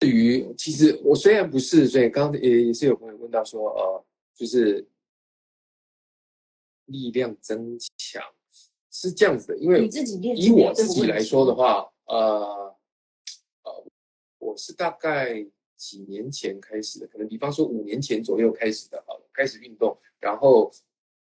[0.00, 4.04] 至于，其实我虽然不是，所以刚刚也也是有朋友问到说，呃，
[4.34, 4.84] 就是
[6.86, 8.22] 力量增强
[8.90, 9.86] 是这样子的，因为
[10.34, 12.74] 以我自己来说的话，呃
[13.62, 13.86] 呃。
[14.38, 15.44] 我是大概
[15.76, 20.70] 几年前开始的，可能比方说五年前左右开始的，啊，开始运动，然后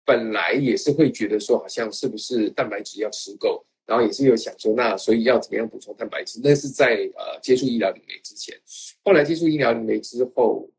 [0.05, 6.41] 本来也是会觉得说，好像是不是蛋白质要吃够，然后也是有想说，那所以要怎么样补充蛋白质？
[6.45, 8.57] 那是在呃接触医疗灵媒之前，
[9.03, 10.71] 后来接触医疗灵媒之后，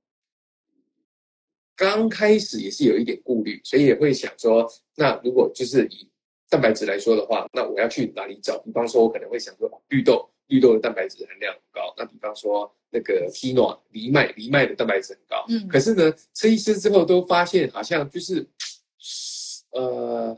[1.82, 6.08] 刚开始也是有一点顾虑，所以也会想说，那如果就是以
[6.48, 8.60] 蛋白质来说的话，那我要去哪里找？
[8.60, 10.30] 比方说，我可能会想说绿豆。
[10.46, 15.46] 绿豆的蛋白质含量很高，那比方说那个 quinoa 藜麦，藜麦的蛋白质很高。
[15.48, 18.46] 嗯，可是呢，吃一吃之后都发现好像就是，
[19.72, 20.38] 呃，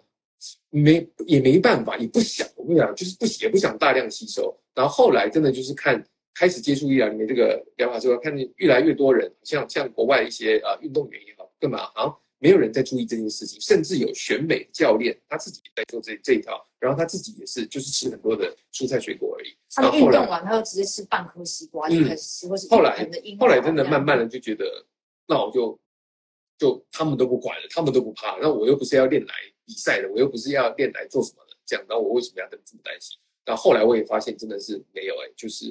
[0.70, 4.56] 没也没办法，也不想，我跟你讲，就是不也不想大量吸收。
[4.76, 6.02] 然后后来真的就是看
[6.34, 12.20] 开始接触医疗里面这个疗法之后，看见越来越多人，像像国外一些呃运动员也好，干嘛好像。
[12.40, 19.56] 没有人在注意这件事情，甚至有选美教练他自己在做这这一套，然后他自己也是就是吃很多的蔬菜水果而已。
[19.74, 23.10] 他运动完，他就直接吃半颗西瓜就开始吃，或是后来
[23.40, 24.66] 后来真的慢慢的就觉得，
[25.26, 25.80] 那我就
[26.58, 29.34] 就他们都不管了，他们都不怕，那我又不是要练来
[29.66, 33.18] 比赛的，我又不是要练来做什么的，这样，那我为什么要这么担心？
[33.46, 35.66] 那后来我也发现真的是没有哎，就是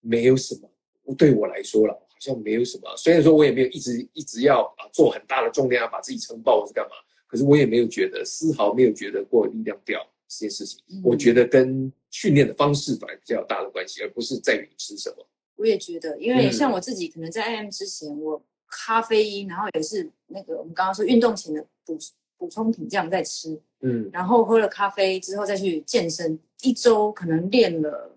[0.00, 1.94] 没有什么，对我来说了。
[2.12, 6.90] 好像没有什么，虽然说我也没有一直一直要啊做很大的重量啊，把自己撑爆或是干嘛，
[7.26, 10.78] 可是我也没有觉得丝毫没有觉得过力量掉这件事情。
[10.90, 15.26] 嗯、我觉得跟训练的方式反而比较大的关系，而不是在于你吃什么。
[15.56, 21.96] 我也觉得，因为像我自己可能在 IM 之前，嗯、我咖啡因，然后也是那个我们刚刚说运动前的补
[22.36, 28.16] 补充品这样在吃，嗯，然后喝了咖啡之后再去健身，一周可能练了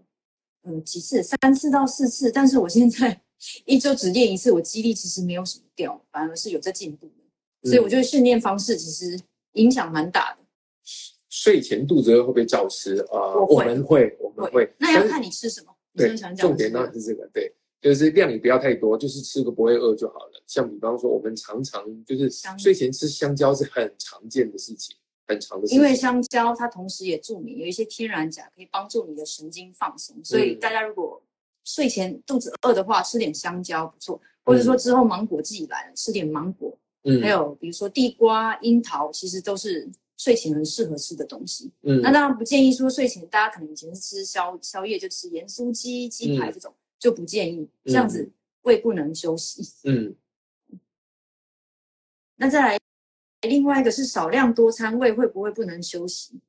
[0.64, 3.20] 嗯几次，三次到四次，但是我现在。
[3.66, 7.12] 一周只练一次，我肌力其实没有什么掉，反而是有在进步
[7.64, 9.20] 所以我觉得训练方式其实
[9.56, 10.38] 影响蛮大的。
[11.28, 13.20] 睡前肚子饿会不会照吃啊？
[13.34, 14.74] 呃、我们会，我们会。
[14.78, 15.76] 那要看你吃什么。
[15.94, 17.30] 对，重点当然是这个。
[17.34, 20.44] 对，就是量也不要太多，就是吃个不会饿就好了。
[20.48, 24.96] 像比方说，我们常常就是睡前吃香蕉是很常见的事情，
[25.70, 30.16] 因为香蕉它同时也注明有一些天然钾，可以帮助你的神经放松。
[30.24, 31.22] 所以大家如果
[31.64, 41.72] 睡前肚子饿的话，吃点香蕉不错，或者说之后芒果季来了，吃点芒果，嗯，还有比如说地瓜、樱桃，其实都是睡前很适合吃的东西。
[41.82, 48.30] 嗯，那当然不建议说睡前大家可能以前是吃宵宵夜就吃盐酥鸡、鸡排这种，嗯、就不建议这样子，
[48.64, 49.64] 胃不能休息。
[49.86, 50.16] 嗯，
[52.36, 52.80] 那再来
[53.44, 56.40] 另外一个是少量多餐，胃会不会不能休息？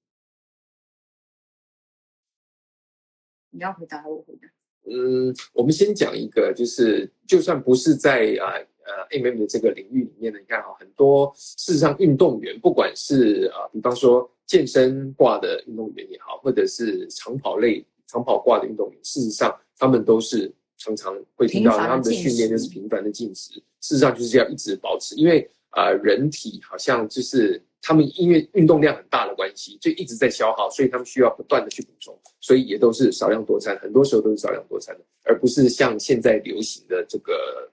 [3.50, 4.48] 你要回答，我回答。
[4.86, 8.52] 嗯，我们先讲一个，就是就算不是在啊
[8.84, 27.62] 呃 MM 的这个领域里面的，你看哈，很多事实上运动员，不管是啊，比方说健身挂的运动员也好，或者是长跑类长跑挂的运动员，事实上他们都是常常会听到他们的训练就是频繁的进食，事实上就是要一直保持，因为啊、呃，人体好像就是。
[27.86, 37.70] 他们因为运动量很大的关系，就一直在消耗，所以他们需要不断的去补充，所以也都是少量多餐，很多时候都是少量多餐的，而不是像现在流行的这个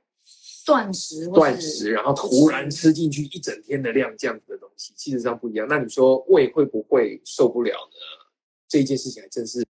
[0.66, 5.66] 断食，断食，然后突然吃进去一整天的量这样子的东西，其实上不一样。
[5.70, 8.28] 那你说胃会不会受不了呢？
[8.68, 9.66] 这一件事情还真是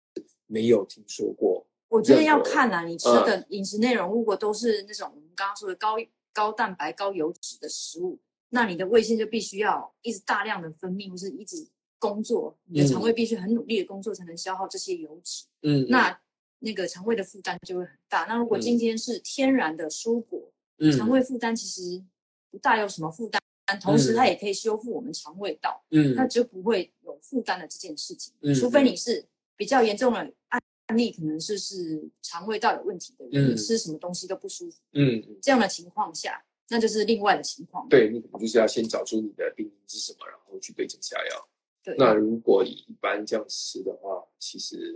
[0.47, 1.67] 没有听说过。
[1.89, 5.99] 我觉得要看啊，你吃的饮食内容如果都是那种我们刚刚说的高
[6.37, 8.19] 高蛋白、高油脂的食物，
[8.51, 11.67] 那你的胃腺就必须要一直大量的分泌，或是一直
[11.99, 15.47] 工作，你的肠胃必须很努力的工作才能消耗这些油脂。
[15.63, 16.21] 嗯，那
[16.59, 18.27] 那个肠胃的负担就会很大。
[18.29, 22.05] 那如果今天是天然的蔬果，嗯，肠胃负担其实
[22.51, 28.35] 不大有什么负担，但同时它也可以修复我们肠胃道，嗯，那就不会有负担的这件事情。
[28.43, 29.25] 嗯，除非你是
[29.57, 30.63] 比较严重的案案
[30.95, 37.89] 例，可能是是肠胃道有问题的人，嗯，吃什么东西都不舒服，嗯，这样的情况下，那就是另外的情况。
[37.89, 41.49] 对，你可能就是要先找出你的病因是什么，然后去对症下药。
[41.83, 44.95] 对，那如果你一般这样吃的话，其实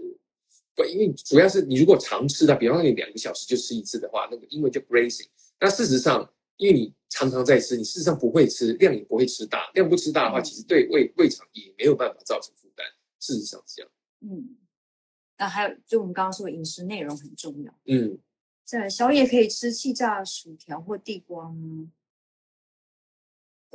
[0.74, 5.28] 不，因为主要是你如果常吃的，比方说你两个小时就吃一次的话，那个英文叫 grazing。
[5.61, 12.86] 那事实上，因为你常常在吃，你事实上不会吃，量也不会吃大，量不吃大的话，嗯、其实对胃胃肠也没有办法造成负担。
[13.18, 13.91] 事实上是这样。
[14.22, 14.57] 嗯，
[15.41, 17.74] 那还有就我们刚刚说的饮食内容很重要。
[17.86, 18.18] 嗯，
[18.62, 21.91] 在宵夜可以吃气炸薯条或地瓜吗？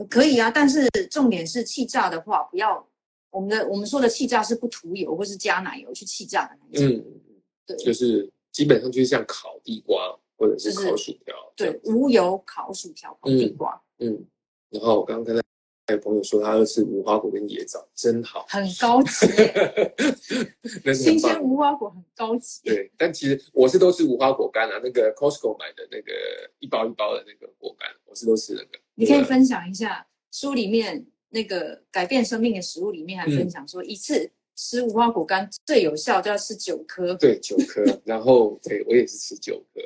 [0.10, 2.88] 可以啊，但是重点是气炸的话，不要
[3.32, 6.88] 我们的我们说的气炸是不涂油或是加奶油去气炸的那种。
[6.88, 7.22] 嗯，
[7.66, 10.18] 对，就是基本上就是像烤地瓜。
[10.38, 14.26] 或者是烤薯条，就是，对，无油烤薯条、烤地瓜，嗯，嗯，
[14.72, 15.42] 然后我刚刚跟他
[15.88, 19.28] 还有朋友说，他要吃无花果跟野枣，真好，很高级，
[20.94, 26.12] 新鲜无花果很高级，对，但其实我是都吃无花果干啊，那个 Costco 买的那个
[26.60, 28.80] 一包一包的那个果干，我是都吃那个。
[28.96, 39.82] 你可以分享一下书里面那个改变生命的食物里面还分享说一次吃无花果干最有效就要吃九颗，对，九颗，然后对我也是吃九颗。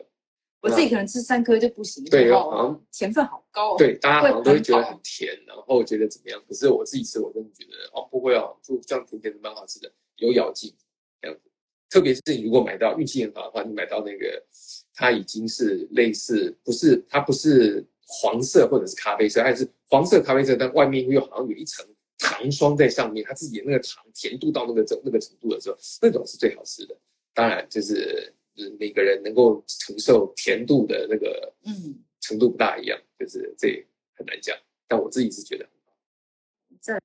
[0.62, 6.44] 我自己可能吃三颗就不行，对，好像甜分好高，哦对，大家好像都会觉得很甜，然后觉得怎么样？
[6.48, 10.76] 可是我自己吃，我真的觉得哦，不会哦，就这样甜甜的蛮好吃的，有咬劲
[11.22, 11.50] 这样子。
[11.90, 14.44] 特别是你如果买到运气很好的话，你买到那个
[14.94, 21.86] 它已经是类似，不是它不是黄色或者是咖啡色，它是黄色咖啡色，但外面又好像有一层
[22.18, 26.94] 糖霜在上面，它自己的那个糖甜度到那个这那个程度的时候，那种是最好吃的。
[27.34, 28.34] 当然就是。
[28.80, 33.86] 每个人能够承受甜度的那个嗯程度不大一样，嗯、就是这
[34.16, 34.56] 很难讲。
[34.88, 35.94] 但我自己是觉得很好。
[36.82, 37.00] 再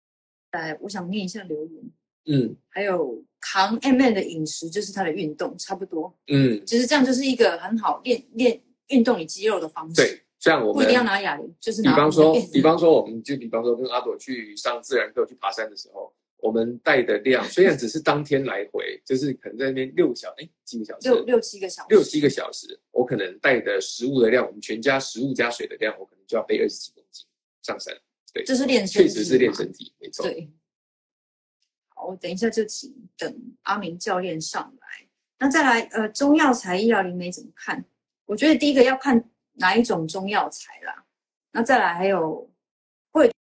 [0.53, 1.91] 来，我想念一下留言。
[2.27, 6.17] 嗯，还有扛 MM 的饮食就是他的运动，差不多。
[6.29, 9.97] 嗯，其实这样就是一个很好练练运动你肌肉的方式。
[9.97, 16.13] 对，像我们不一定要拿哑铃，就是拿比方说，比方说，我们就比方说跟阿朵去上自然课去爬山的时候。
[16.45, 27.25] 我们带的量虽然只是当天来回，就是可能在那边六个小哎几个小时，六六七个小时，六七个小时，我可能带的食物的量，我们全家食物加水的量，我可能就要背二十几公斤
[27.63, 27.97] 上山。
[28.35, 30.27] 对，这是练身体，确实是练身体，没错。
[30.27, 30.53] 对，
[31.95, 35.09] 好，我等一下就请等阿明教练上来。
[35.39, 37.83] 那再来，呃，中药材、医疗灵媒怎么看？
[38.27, 41.07] 我觉得第一个要看哪一种中药材啦。
[41.53, 42.51] 那再来还有，
[43.13, 43.33] 会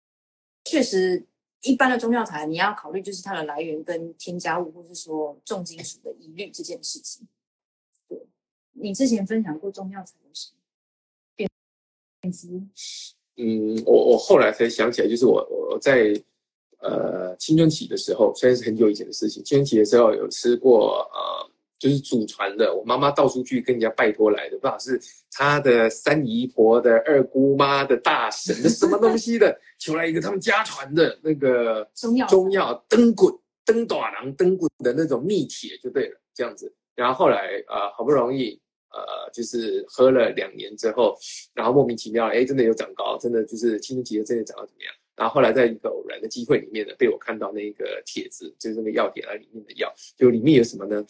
[0.63, 1.27] 确实。
[1.63, 7.27] 一般的中药材，你要考虑就是它的来源跟添加物，或是说重金属的疑虑这件事情。
[8.09, 8.19] 对，
[8.73, 10.57] 你之前分享过中药材有什么？
[11.37, 11.49] 蝙
[12.21, 12.63] 蝙蝠？
[13.37, 16.13] 嗯，我我后来才想起来，就是我我在
[16.79, 21.52] 呃青春期的时候，虽然是很久以前的事情，青春期的时候有吃过呃。
[21.83, 25.01] 就是祖传的，我妈妈到处去跟人家拜托来的，不知道是
[25.33, 36.73] 她的三姨婆的二姑妈的大婶的什么东西的，求来一个他们家传的那个中药中药灯滚灯短囊灯滚的那种秘铁就对了，这样子。
[36.95, 38.53] 然后后来呃好不容易
[38.93, 41.19] 呃就是喝了两年之后，
[41.53, 44.95] 然后莫名其妙哎真的有长高，真的就是青春期的真的长到怎么样？
[45.17, 51.05] 然后后来在一个偶然的机会里面呢，被我看到那个帖子，就是那个药典啊里面的药，就里面有什么呢？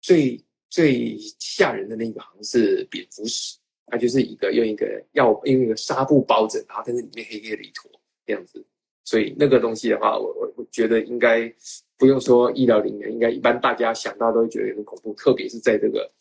[0.00, 7.90] 最最吓人的那个好像是蝙蝠屎，它就是一个用一个药用一个纱布包着，然后在那里面黑黑的一坨
[8.24, 8.64] 这样子。
[9.04, 11.52] 所以那个东西的话，我我我觉得应该
[11.96, 16.12] 不用说医疗人员，应该一般大家想到都会觉得有点恐怖，特别是在这个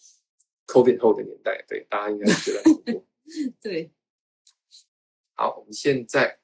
[0.68, 3.06] COVID 后的年代，对大家应该觉得恐怖。
[3.60, 3.92] 对，
[5.34, 6.40] 好，我们现在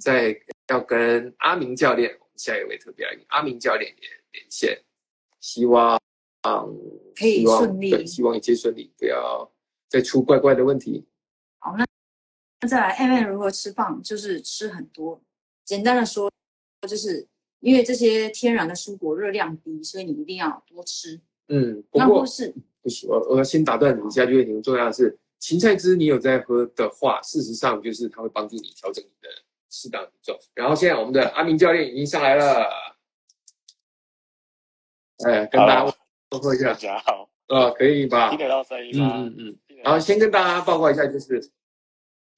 [0.00, 4.76] 在要跟阿明教练，我们下一位特别来宾阿明教练也连线，
[5.44, 6.00] 希望。
[6.46, 9.50] 嗯，可以顺利，对，希望一切顺利，不要
[9.88, 11.06] 再出怪怪的问题。
[11.58, 11.86] 好，那
[12.60, 14.02] 那再来，MM 如何吃胖？
[14.02, 15.22] 就是吃很多。
[15.64, 16.30] 简单的说，
[16.86, 17.26] 就是
[17.60, 21.18] 因为这些天然的蔬果热量低，所以你一定要多吃。
[21.48, 29.28] 嗯，不过是不行，我我要先打断你一下，因为很重要的是，芹菜汁你有在喝的话，事实上就是它会帮助你调整你的
[29.70, 30.38] 适当体重。
[30.52, 32.66] 然后现在我们的阿明教练已经上来了。
[35.22, 35.94] 哎，跟大家
[36.28, 38.30] 报告一下，大家好，呃，可以吧？
[38.30, 39.12] 听得到声音吗？
[39.16, 39.76] 嗯嗯嗯。
[39.84, 41.38] 然后先跟大家报告一下，就是，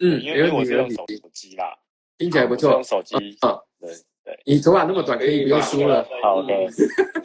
[0.00, 1.74] 嗯，因为我是用手机啦，
[2.18, 2.72] 听起来不错。
[2.72, 3.90] 用手机，嗯，对
[4.24, 4.38] 对。
[4.44, 6.06] 你头发那么短，可以不用梳了。
[6.22, 6.52] 好的。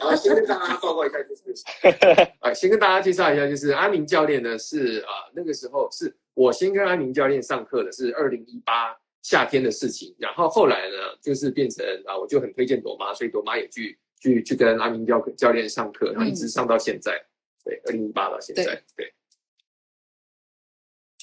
[0.00, 1.52] 后先跟大家报告一下，就是，
[2.40, 10.14] 啊，先跟大家介绍一下，就是阿明教练呢是啊，那个时候是我先跟阿明教练上课的，是二零一八夏天的事情。
[10.18, 13.98] 然后后来呢，就是变成啊，我就很推荐朵妈，所以朵妈也去。
[14.22, 17.26] 去去跟阿明教教练上课，然后一直上到现在，嗯、
[17.64, 19.14] 对，二零一八到现在，对对，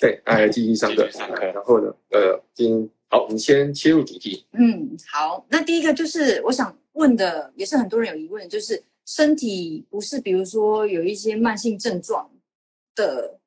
[0.02, 4.45] 对，哎，继续上课，上课，然后呢，呃，今好，我们先切入主题。
[4.52, 12.30] 嗯，好，那第一个就是我想问的，也是很多人有疑问，就是身体不是，比如说有一些慢性症状
[12.95, 13.39] 的，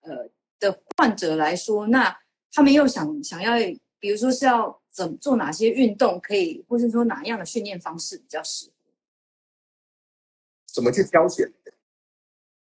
[0.00, 2.18] 呃的患者来说，那
[2.50, 3.52] 他们又想想要，
[4.00, 8.72] 比如说是要怎么做哪些运动可以，或是说哪样的训练方式比较适合？
[10.78, 11.52] 怎么去挑选？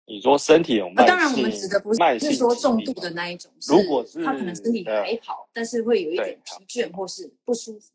[0.07, 3.53] 你说身体有慢性、啊，当然我们指的不是说重度的那一种。
[3.69, 7.93] 如果是他可能身体还好，但是会有一点疲倦或是不舒服，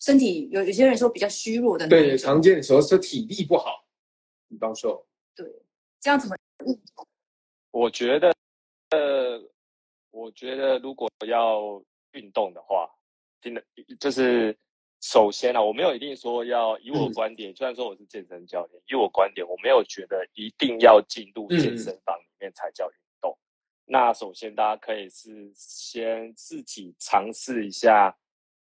[0.00, 2.08] 身体有有些人说比较虚弱的那种。
[2.08, 3.84] 对，常见的时候是体力不好，
[4.48, 5.06] 比方说。
[5.36, 5.46] 对，
[6.00, 6.34] 这样怎么？
[7.70, 8.34] 我觉得，
[8.90, 9.40] 呃，
[10.10, 12.90] 我觉得如果要运动的话，
[13.40, 13.62] 真的
[14.00, 14.58] 就是。
[15.00, 23.34] 首先啊，我没有一定说要以我观点，虽然说我是健身教练，以我观点，我没有觉得一定要进入健身房里面才叫运动。
[23.86, 28.14] 那首先大家可以是先自己尝试一下，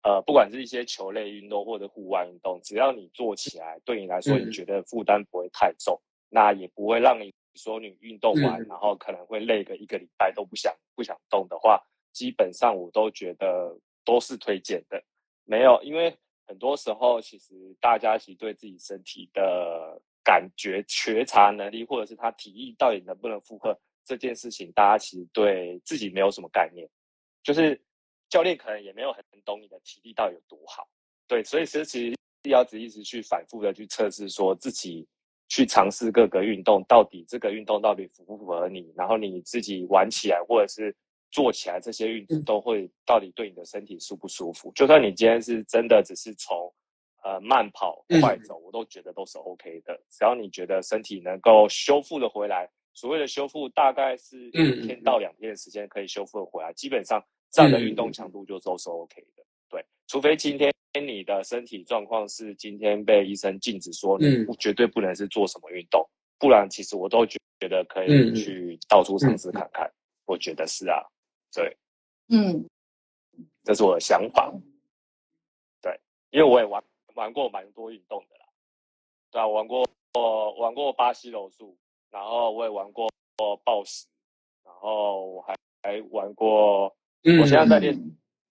[0.04, 11.82] 呃，不管是一些球类运动或者户外运动，只要你做起来，对你来说你觉得负担不会太重，那也不会让你说你运动完然后可能会累个一个礼拜都不想不想动的话，
[12.12, 15.02] 基本上我都觉得都是推荐的，
[15.42, 16.16] 没有因为。
[16.48, 26.88] 很多时候，其实大家其实对自己身体的感觉、觉察能力，或者是他体力到底能不能负荷这件事情，大家其实对自己没有什么概念。
[27.42, 27.78] 就是
[28.30, 30.88] 教练可能也没有很懂你的体力到底有多好，
[31.26, 32.16] 对，所以其实其实
[32.48, 35.06] 要一直去反复的去测试，说自己
[35.48, 40.96] 去尝试各个运动，到底这个运动到底符不符合你，然后你自己玩起来，或者是。
[41.30, 44.72] 做起来这些运动都会到底对你的身体舒不舒服？
[44.74, 46.72] 就算你今天是真的只是从
[47.22, 50.00] 呃慢跑、快走，我都觉得都是 OK 的。
[50.08, 59.44] 只要你觉得身体能够修复的回来，所谓的修复大概是一天到两天的时间可以修复的回来，基本上这样的运动强度就都是 OK 的。
[59.68, 66.08] 对，除非今天你的身体状况是今天被医生禁止说你不绝对不能是做什么运动，
[66.38, 69.90] 不然其实我都觉得可以去到处尝试看看。
[70.24, 71.02] 我觉得是啊。
[71.52, 71.76] 对，
[72.28, 72.68] 嗯，
[73.64, 74.52] 这是我的想法。
[75.80, 75.98] 对，
[76.30, 76.82] 因为我也玩
[77.14, 78.44] 玩过蛮多运动的啦。
[79.30, 79.84] 对啊，我玩过
[80.14, 81.76] 我玩过巴西柔术，
[82.10, 83.08] 然后我也玩过
[83.64, 84.06] 暴食，
[84.64, 86.94] 然后我还还玩过。
[87.24, 87.98] 嗯，我现在在练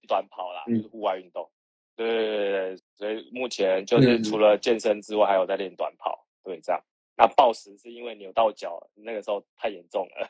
[0.07, 1.49] 短跑啦，嗯、就是户外运动。
[1.95, 6.27] 对对对对，所以目前就是除了健身之外，还有在练短跑。
[6.43, 6.83] 对，这样。
[7.15, 10.29] 那暴食是因为扭到脚，那个时候太严重了。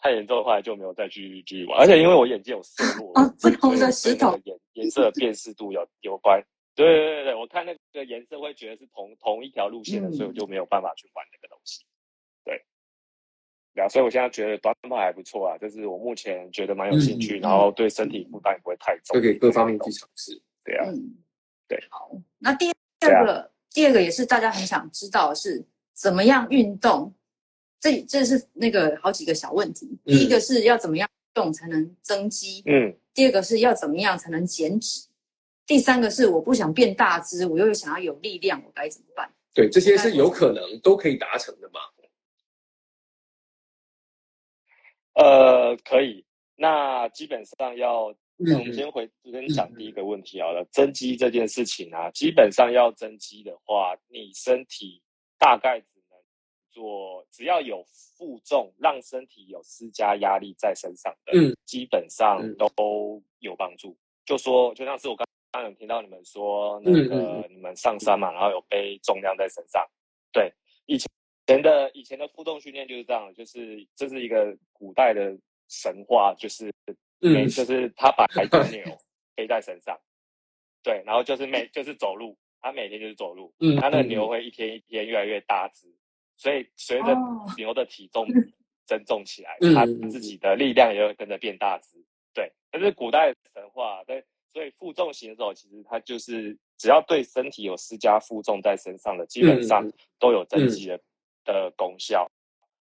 [0.00, 1.78] 太严重的话，就没有再去继续玩。
[1.78, 6.42] 而且因为我眼睛有色弱，哦，不同的石头颜颜色辨识度有有关。
[6.74, 11.84] 对对对对，我看那个颜色会觉得是同同一条路线的，嗯、所以我就没有办法去玩那个东西。
[12.42, 12.64] 对，
[13.74, 20.40] 对啊，所以我现在觉得短跑还不错啊，就是我目前觉得蛮有兴趣，嗯、然后对身体负担也不会太重，就可以各方面去尝试。
[20.64, 21.18] 对啊，嗯、
[21.68, 21.78] 对。
[21.90, 22.70] 好，那第
[23.00, 27.12] 二个，啊、第二个也是大家很想知道的是怎么样运动。
[27.80, 29.98] 这这是那个好几个小问题。
[30.04, 32.62] 第一个是要怎么样动才能增肌？
[32.66, 32.94] 嗯。
[33.14, 35.08] 第二个是要怎么样才能减脂？
[35.66, 39.32] 第三个是我不想变大只，我又想要有力量，我该怎么办？
[39.54, 41.80] 对，这些是有可能都可以达成的吗？
[45.14, 46.24] 呃，可以。
[46.56, 50.64] 那基本上要，那我们先回先讲第一个问题好了。
[50.70, 55.02] 增肌这件事情啊，基本上要增肌的话，你身体
[55.38, 55.82] 大概。
[56.80, 63.94] 做只要有负重，让身体有施加压力在身上的，嗯，基本上都有帮助。
[64.24, 69.86] 就说，就像是我刚刚有听到你们说，那个你们上山嘛，然后有背重量在身上。
[70.32, 70.50] 对，
[70.86, 75.36] 以前的以前的负重训练就是这样，就是这是一个古代的
[75.68, 76.72] 神话，就是
[77.20, 78.82] 嗯，就是他把一头 牛
[79.34, 79.94] 背在身上，
[80.82, 85.86] 对，然后就是每就是走路，他每天就是走路，嗯，他那个牛会一天一天越来越大只。
[86.40, 87.14] 所以随着
[87.58, 88.26] 牛的体重
[88.86, 90.10] 增重起来，它、oh.
[90.10, 92.02] 自己的力量也会跟着变大只。
[92.32, 99.86] 对，但是古代神话，对，所以负重行走其实它就是只要对身体有施加负重在身上的，基本上
[100.18, 101.00] 都有增肌的、嗯、
[101.44, 102.26] 的功效。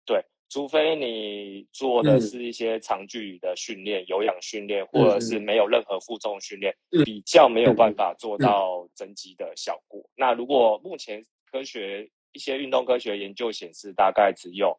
[0.05, 9.99] 对，除非你做的是一些长距离的训练、嗯、有氧训练，或者是没有任何负重训练，嗯、比较没有办法做到增肌的效果。
[9.99, 11.21] 嗯、那如果目前
[11.51, 14.77] 科学一些运动科学研究显示，大概只有。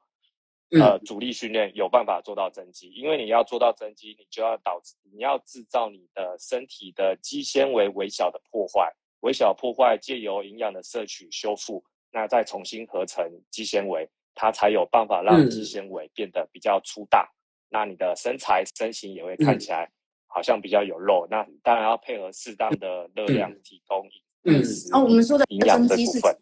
[0.81, 17.35] 呃，阻力训练有办法做到增肌，因为你要做到增肌，你就要导致你要制造你的身体的肌纤维微小的破坏，微小破坏借由营养的摄取修复，那再重新合成肌纤维，它才有办法让肌纤维变得比较粗大，嗯、
[17.69, 19.89] 那你的身材身形也会看起来
[20.27, 21.25] 好像比较有肉。
[21.27, 24.09] 嗯、那当然要配合适当的热量提供
[24.45, 26.37] 饮食，哦，我们说的营养的部分，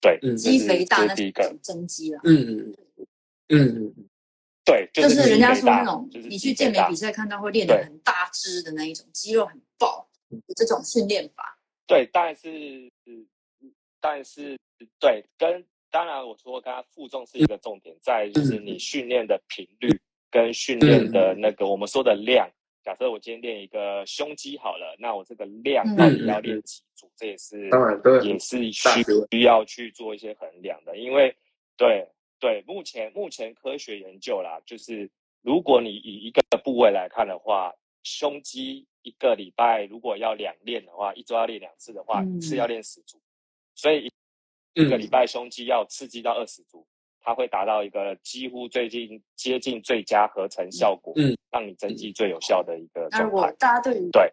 [0.00, 2.74] 对，肌肥大那第一个增肌了，嗯。
[3.48, 3.94] 嗯嗯，
[4.64, 10.08] 对，就是人家说那种，你去健美比赛看到会练得很大只的那一种，肌肉很爆，
[10.56, 11.56] 这种训练法。
[11.86, 12.90] 对，但是，
[14.00, 14.58] 但是，
[14.98, 19.96] 对，跟当然我说刚刚负重是一个重点，在就是你训练的频率
[20.28, 22.50] 跟训练的那个我们说的量。
[22.86, 27.10] 假设我今天练一个胸肌好了，那我这个量到底要练几组？
[27.16, 31.36] 这也是当然也是需需要去做一些衡量的，因为
[31.76, 32.08] 对。
[32.38, 35.10] 对，目前目前科学研究啦，就是
[35.40, 37.72] 如果你以一个部位来看的话，
[38.02, 43.18] 胸肌一个礼拜如果要两练的话，一周要练两次的话，一次要练十组，
[43.74, 44.12] 所以
[44.74, 46.86] 一个礼拜胸肌要刺激到二十组，
[47.26, 53.52] 它会达到一个几乎最近接近最佳合成效果，嗯，让你增肌最有效的一个状态。
[53.58, 54.32] 大家对对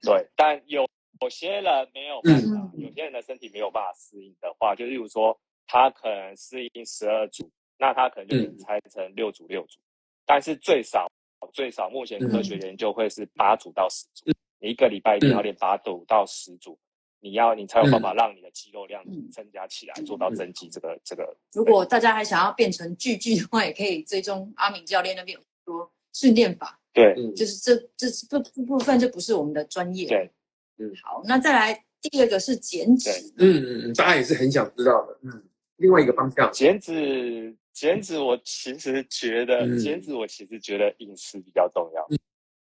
[0.00, 0.88] 对，但有
[1.20, 5.38] 有些人没有办法，有些人的身体没有办法适应的话，就例如说。
[5.64, 9.88] 他可能适应十二组，那他可能就能拆成六组六组，嗯、
[10.26, 11.10] 但是最少
[11.54, 16.91] 最少目前科学研究会是八组到十组，嗯、你一个礼拜一定要练八组到十组，嗯、
[17.22, 21.34] 你要你才有办法让你的肌肉量增加起来，嗯、做到增肌这个这个。
[21.52, 26.78] 如果大家还想要变成巨巨的话，也可以追踪阿敏教练那边有说训练法。
[26.92, 30.08] 对，就是这这这部分就不是我们的专业。
[30.08, 30.30] 对，
[30.78, 33.08] 嗯，好，那再来第二个是减脂。
[33.38, 35.42] 嗯嗯嗯，大家也是很想知道的，嗯。
[35.76, 42.06] 另外一个方向，减脂，减脂，我其实觉得，嗯、减脂，我其实觉得饮食比较重要。
[42.10, 42.18] 嗯、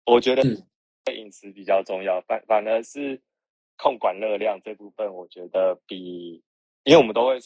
[0.05, 0.41] 我觉得
[1.13, 3.19] 饮食比较重要，反反而是
[3.81, 6.43] 控管热量这部分，我觉得比，
[6.83, 7.39] 因为我们都会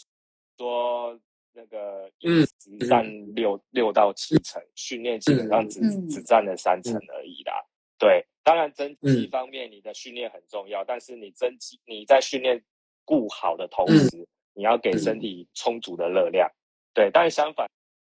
[0.57, 1.17] 说
[1.53, 7.53] 那个饮食占六六到七成，训练基本上只、嗯、只占了三成而已啦。
[7.53, 7.69] 嗯、
[7.99, 12.61] 对，当然增肌方面，你的训练很重要，嗯、但是你增肌，你在训练
[13.05, 14.17] 顾好的同时。
[14.17, 16.61] 嗯你要给身体充足的热量，嗯、
[16.93, 17.67] 对，但相反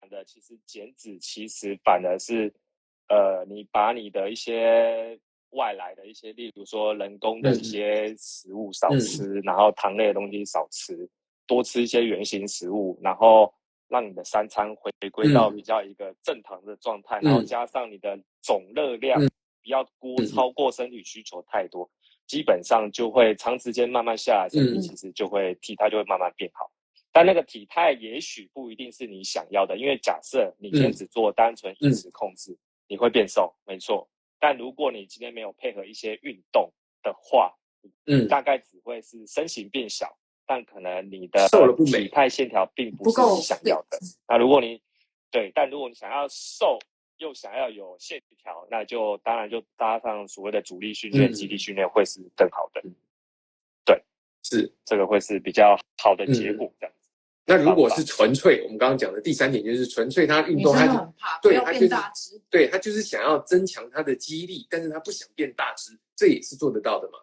[0.09, 2.49] 的，其实减脂其实反而是，
[3.09, 5.19] 呃，你把你的一些
[5.51, 11.09] 外来的一些，例如说人工的一些食物少吃，嗯、然后糖类的东西少吃，
[11.47, 13.53] 多吃一些原型食物，然后
[13.87, 21.89] 让你的三餐回归到比较一个正常的状态，嗯、然后加上你的总热量不要过超过身体需求太多。
[22.27, 26.69] 基本上就会长时间慢慢下来，身体其实就会体态就会慢慢变好。
[27.11, 32.55] 但那个体态也许不一定是你想要的，因为假设你今天只做单纯饮食控制，
[32.87, 34.07] 你会变瘦，没错。
[34.39, 36.71] 但如果你今天没有配合一些运动
[37.03, 37.53] 的话，
[38.05, 41.47] 嗯，大概只会是身形变小，但可能你的
[41.85, 43.97] 体态线条并不是你想要的。
[44.27, 44.81] 那如果你
[45.31, 46.79] 对，但如果你想要瘦，
[47.17, 52.81] 又想要有线条，那就当然就搭上所谓的主力训练、肌力训练会是更好的。
[53.85, 54.01] 对，
[54.43, 56.98] 是这个会是比较好的结果这样子。
[57.49, 67.19] 那如果是纯粹，我们刚刚讲的第三点就是纯粹他运动，他就对他就是对他就是想要增强他的肌力，但是他不想变大只，这也是做得到的嘛。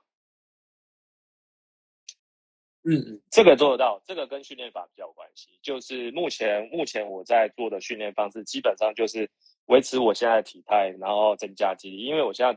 [2.89, 5.49] 嗯嗯，这个做得到，这个跟训练法比较有关系。
[5.63, 9.31] 就是目前目前我在做的训练方式，基本上就是。
[9.67, 12.05] 维持我现在的体态，然后增加肌力。
[12.05, 12.57] 因为我现在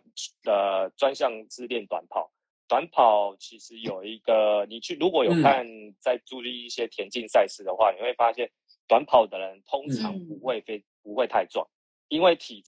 [0.51, 2.32] 呃专项是练短跑，
[2.70, 5.65] 短跑其实有一个，你去如果有看
[5.99, 8.49] 在注意一些田径赛事的话，嗯、你会发现
[8.88, 11.67] 短跑的人通常不会非、嗯、不会太壮，
[12.09, 12.63] 因为体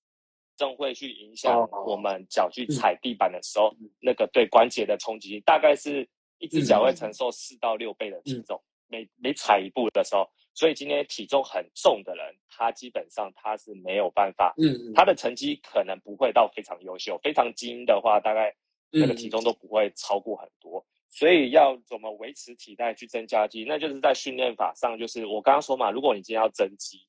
[0.58, 10.28] 重会去影响我们脚去踩地板的时候，嗯、那个对关节的冲击，大概是一只脚会承受四到六倍的体重，嗯、每每踩一步的时候。
[10.54, 18.54] 所以今天体重很重的人，他基本上他是没有办法，嗯，他的成绩可能不会到非常优秀，非常精英的话，大概
[18.92, 20.80] 那个体重都不会超过很多。
[20.80, 27.06] 嗯、所以要怎么维持体态去增加肌，那就是在训练法上，就是我刚刚说嘛，如果你今天要增肌，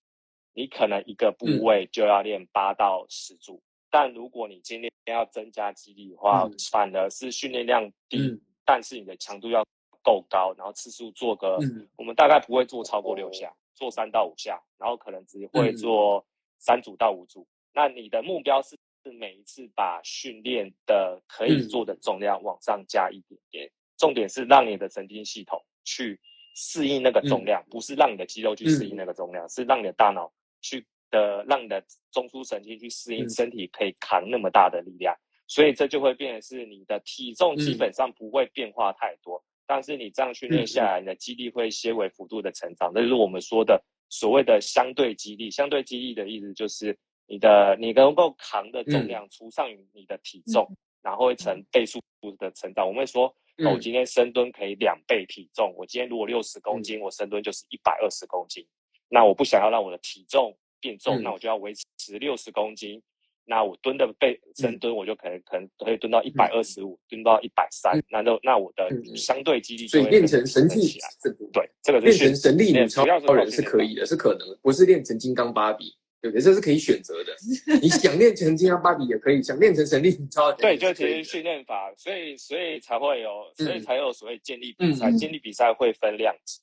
[0.54, 9.64] 你可能一个部位就要练八到十组，嗯、但如果你今天要增加肌力的话，嗯、反而是训练量低，嗯、但是你的强度要
[10.02, 16.24] 够高，然后次数做个，嗯、我们大概不会做超过六下，做三到五下，然后可能只会做
[16.58, 17.42] 三组到五组。
[17.42, 26.18] 嗯、那你的目标是是每一次把训练的可以做的重量往上加一点点，嗯、重点是让你的神经系统去
[26.54, 40.84] 适应那个重量，嗯、不是让你的肌肉去适应那个重量，嗯、是让你的大脑去的，让你的中枢神经去适应身体可以扛那么大的力量，嗯、所以这就会变成是你的体重基本上不会变化太多，嗯、但是你这样训练下。
[40.84, 45.50] 来，你的肌力会些微幅度的成长，这、嗯、就是我们说的所谓的相对肌力。
[45.50, 46.96] 相对肌力的意思就是
[47.32, 51.98] 你的你能够扛的重量除上于你的体重，嗯、然后会成倍数
[52.38, 52.86] 的成长。
[52.86, 53.34] 我们会说。
[53.58, 55.74] 嗯、我今天深蹲可以两倍体重。
[55.76, 58.66] 我今天如果六十公斤，嗯、我深蹲就是一百二十公斤。
[59.10, 63.00] 那我不想要让我的体重变重，嗯、那我就要维持六十公斤。
[63.44, 68.02] 那我蹲的倍深蹲，我就可能、嗯、可能可以蹲到一百二十五，蹲到一百三。
[68.08, 71.08] 那就那我的相对肌力就会变成神力起来。
[71.52, 75.94] 对，这个是练成神力女超人是可以的，是可能，不是练成金刚芭比。
[76.22, 76.40] 对不对？
[76.40, 77.36] 这是可以选择的。
[77.82, 80.56] 你想练成金刚芭比也可以，想练成神力女超人。
[80.58, 85.10] 对，就其实训练法，所以所以才会有，所以才有所谓建立比赛。
[85.10, 86.60] 健力比赛会分量级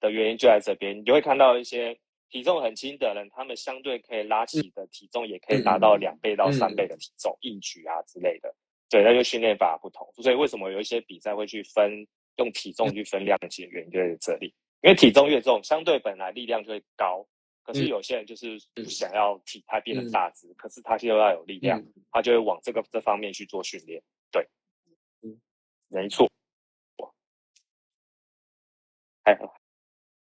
[0.00, 1.94] 的原因就在这边，你就会看到一些
[2.30, 8.54] 体重很轻的人，他们相对可以拉起的体重也可以达到两倍到三倍的体重，硬举啊之类的。
[8.88, 10.08] 对，那就训练法不同。
[10.22, 12.06] 所以为什么有一些比赛会去分
[12.38, 17.26] 用体重去分量级的原因就在这里，因为体重越重，相对本来力量就会高。
[17.62, 24.02] 可是有些人就是不想要体态变得大只，嗯、可是他又要有力量，嗯、他就会往这个这方面去做训练。
[24.30, 24.46] 对，
[25.22, 25.40] 嗯，
[25.88, 26.28] 没错。
[29.24, 29.38] 还有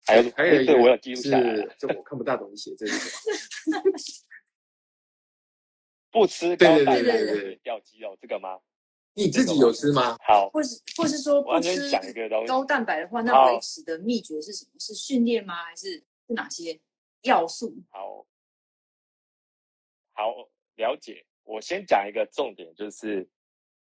[0.05, 3.81] 还有还有，对，我有记录下来，这我看不大懂你写这句话。
[6.11, 8.59] 不吃高蛋白会掉肌肉，这个吗？
[9.13, 10.17] 你自己有吃吗？
[10.27, 11.89] 好，或是或是说不吃
[12.47, 14.71] 高蛋白的话，那维持的秘诀是什么？
[14.79, 15.65] 是训练吗？
[15.65, 16.79] 还是是哪些？
[17.23, 18.25] 要素好，
[20.13, 21.25] 好了解。
[21.43, 23.27] 我先讲一个重点，就是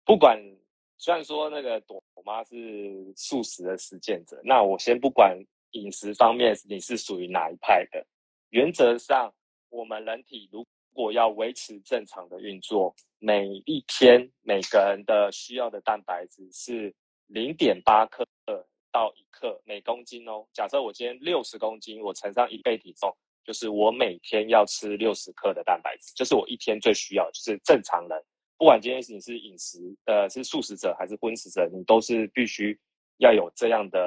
[0.05, 0.39] 不管
[0.99, 5.39] 虽然说那个朵妈是素食的实践者，那我先不管
[5.71, 8.05] 饮食方面你是属于哪一派的。
[8.51, 9.33] 原则上，
[9.69, 16.95] 我们人体如果要维持正常的运作，每一天每个人的需要的蛋白质是
[17.27, 18.26] 零点八克。
[18.97, 20.43] 到一克每公斤哦。
[20.55, 28.25] 假设我今天六十公斤，我乘上一倍体重，就是我每天要吃六十克的蛋白质，就是我一天最需要，就是正常人，
[28.57, 32.75] 不管今天你是饮食呃是素食者还是荤食者，你都是必须
[33.19, 34.01] 要有这样的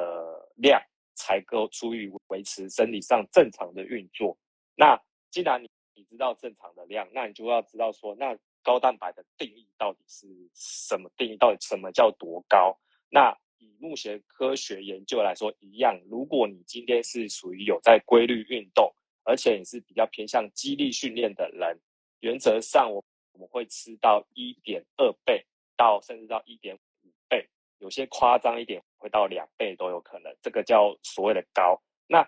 [0.56, 0.82] 量，
[1.14, 4.36] 才够足以维持生理上正常的运作。
[4.76, 10.26] 那既然你你知道正常的量，那你就要知道说，那高蛋白的定义到底是
[10.56, 11.38] 什么定义？
[11.38, 12.76] 到底什么叫多高？
[13.12, 16.00] 那以目前科学研究来说，一样。
[16.10, 18.94] 如果你今天是属于有在规律运动，
[19.24, 21.80] 而且你是比较偏向肌力训练的人，
[22.22, 23.04] 原则上我
[23.34, 25.46] 我们会吃到一点二倍
[25.78, 27.48] 到甚至到一点五倍，
[27.80, 30.36] 有些夸张一点会到两倍都有可能。
[30.42, 31.82] 这个叫所谓的高。
[32.08, 32.28] 那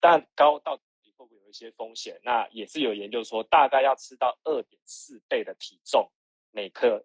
[0.00, 0.82] 但高到底
[1.16, 2.20] 会不会有一些风险？
[2.22, 6.10] 那也是有研究说，大概要吃到二点四倍的体重，
[6.52, 7.04] 每克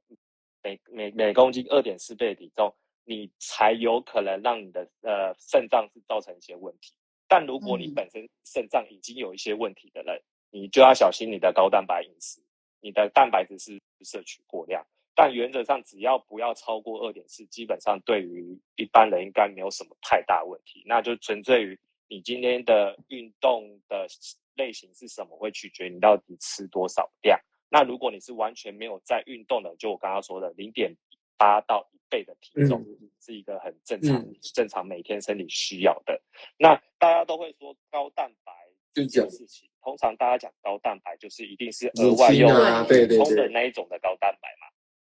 [0.61, 2.73] 每每每公斤二点四倍的体重。
[3.03, 6.93] 你才有可能让你的呃肾脏是造成一些问题，
[7.27, 10.15] 但如果你本身肾脏已经有一些问题的人，
[10.51, 12.41] 嗯、你就要小心你的高蛋白饮食，
[12.79, 14.85] 你的蛋白质是摄取过量。
[15.13, 20.81] 但原则上只要不要超过二点四，基本上对于一般人应该没有什么太大问题。
[20.85, 24.07] 那就纯粹于你今天的运动的
[24.55, 27.39] 类型是什么，会取决于你到底吃多少量。
[27.69, 30.95] 那如果你是完全没有在运动的，就我刚刚说的零点
[31.37, 32.85] 八到一倍的体重
[33.19, 36.21] 是一个很正常、嗯、正常每天身体需要的。
[36.59, 38.51] 那大家都会说高蛋白
[38.93, 44.67] 这件事情，通常大家讲高蛋白就是一定是额外用补充的那一种的高蛋白嘛。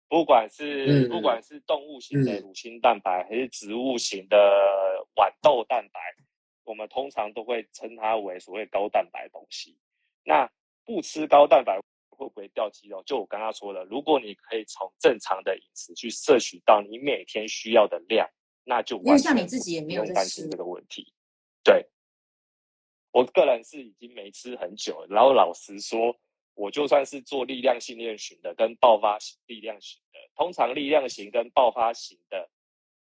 [0.08, 4.38] 不管是不管是动物型的乳清蛋白，还是植物型的
[5.16, 5.99] 豌豆蛋白，
[6.64, 9.76] 我们通常都会称它为所谓高蛋白东西。
[10.24, 10.49] 那
[10.86, 11.80] 不吃高蛋白。
[12.22, 13.01] 会不会掉肌肉？
[13.03, 18.30] 就我刚刚说的，如果你可以从正常的饮食去摄取到你每天需要的量，
[18.63, 21.11] 那就完全不用担心这个问题。
[21.63, 21.84] 对，
[23.11, 26.15] 我个人是已经没吃很久了，然后老实说，
[26.53, 32.47] 我就算是做力量训练型的跟爆发型力量型的，通常力量型跟爆发型的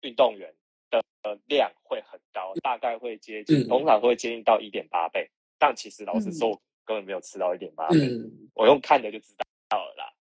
[0.01, 0.53] 运动员
[0.91, 1.03] 的
[1.47, 5.28] 量会很高，大概会接近，通常会接近到一点八倍。
[5.57, 10.12] 但其实老实说，嗯根本没有吃到一点八倍，嗯、我用看的就知道了啦。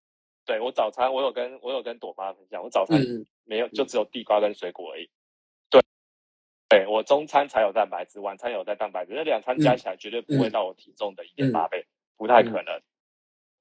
[0.45, 3.01] 对我早餐我有跟我有跟朵妈分享，我早餐
[3.45, 5.09] 没有，嗯、就只有地瓜跟水果而已。
[5.71, 5.81] 对，
[6.69, 11.89] 对我中餐才有蛋白质，晚餐有带蛋白质，那两餐加起来绝对不会到我体重的一点八倍，嗯、
[12.19, 12.83] 不太可能。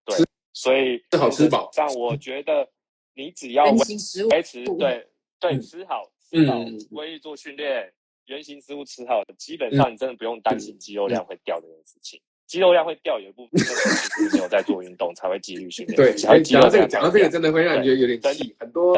[0.03, 0.17] 对，
[0.51, 1.69] 所以吃好吃饱。
[1.73, 2.69] 但我觉得
[3.13, 5.07] 你只要维持对
[5.39, 6.59] 对吃好吃好，
[6.93, 7.93] 规律做训练。
[8.25, 12.21] 原型食物吃好，基本上你真的不用担心肌肉量会掉这件事情。
[12.47, 15.97] 肌肉量会掉，有一部分是没有在做运动 才会肌力训练。
[15.97, 18.55] 对，讲到这个，讲到这个，真的会让你觉得有点气。
[18.57, 18.97] 很多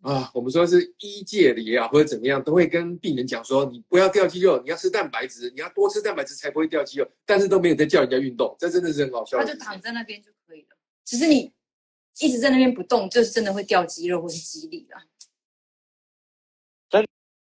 [0.00, 7.06] 啊，我们说是医界的也好，或者怎么样，都会跟病人讲说，你不要掉肌肉，你要吃蛋白质，你要多吃蛋白质才不会掉肌肉。
[7.26, 9.36] 但是都没有在叫人家运动，这真的是很好笑。
[9.36, 10.68] 他就躺在那边就可以了。
[11.04, 11.52] 只是你
[12.18, 15.04] 一直在那边不动，就是真的会掉肌肉或是肌力啊。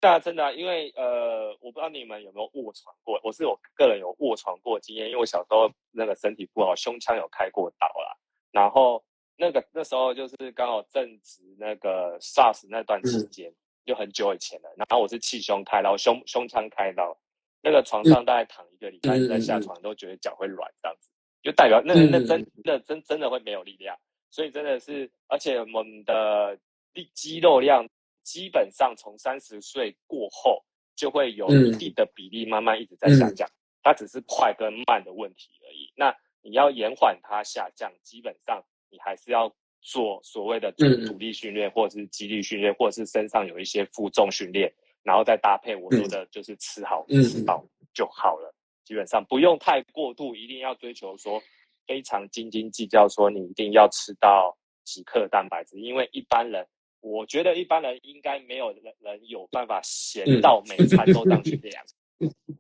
[0.05, 8.14] 对啊，真的啊，因为呃，我不知道你们有没有卧床过，我是我个人有卧床过经验，因为我小时候那个身体不好，胸腔有开过刀啦，
[8.52, 9.02] 然后
[9.38, 14.70] 那个那时候就是刚好正值那个 SARS 那段期间，嗯、就很久以前了。
[14.76, 17.16] 然后我是气胸开刀，胸胸腔开刀，
[17.62, 21.09] 那个床上大概躺一个礼拜，再、嗯、下床都觉得脚会软，这样子，
[21.42, 23.98] 就代表那那真那真真的会没有力量，
[24.28, 26.59] 所以真的是，而且我们的
[26.92, 27.88] 力肌肉量。
[28.25, 30.64] 基本上从三十岁过后，
[30.97, 35.93] 就会有一定的比例慢慢一直在下降，嗯、它只是快跟慢的问题而已。
[35.95, 44.72] 那你要延缓它下降，基本上你还是要做所谓的阻阻力训练，或者是肌力训练，或者是身上有一些负重训练，
[45.03, 47.62] 然后再搭配我说的就是吃好吃饱
[47.93, 48.55] 就好了。
[48.85, 51.43] 基本上不用太过度，一定要追求说
[51.87, 56.66] 非常斤斤计较，说你一定要吃到几克蛋白质，因为一般人。
[57.05, 61.84] 我觉得一般人应该没有人人有办法闲到每餐都这样去量，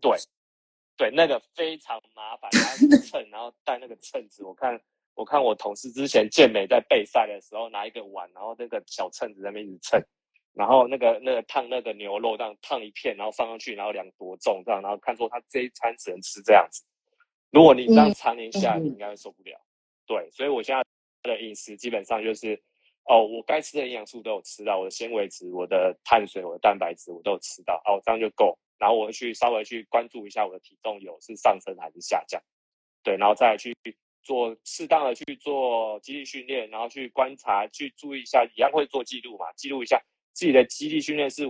[0.02, 0.18] 对，
[0.98, 4.44] 对，那个非常麻烦，拿秤，然后带那个秤子。
[4.44, 4.78] 我看，
[5.14, 9.98] 我看我同事之前健美在备赛的时候，拿一个碗，然后那个小秤子在那边一直称，
[10.52, 16.84] 然后那个那个烫那个牛肉这样烫一片，然后放上去，然后量多重这样，然后看说他这一餐只能吃这样子。
[17.50, 19.58] 如果你这样常年下来，你应该会受不了。
[20.06, 20.84] 对，所以我现在
[21.30, 22.62] 的饮食基本上就是。
[23.04, 28.58] 哦，我该吃的营养素都有吃到，我的纤维质、我的碳水、我的蛋白质我都有吃到，哦，这样就够。
[28.78, 32.42] 然后我会去稍微去关注一下我的体重有是上升还是下降，
[33.02, 33.74] 对，然后再去
[34.22, 40.02] 做适当的去做肌力训练，然后去观察、去注意一下，一样会做记录嘛，记录一下
[40.32, 41.46] 自己的肌力训练是，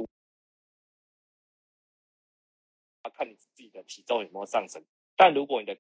[3.15, 4.85] 看你自己的体重有没有上升。
[5.17, 5.75] 但如果你的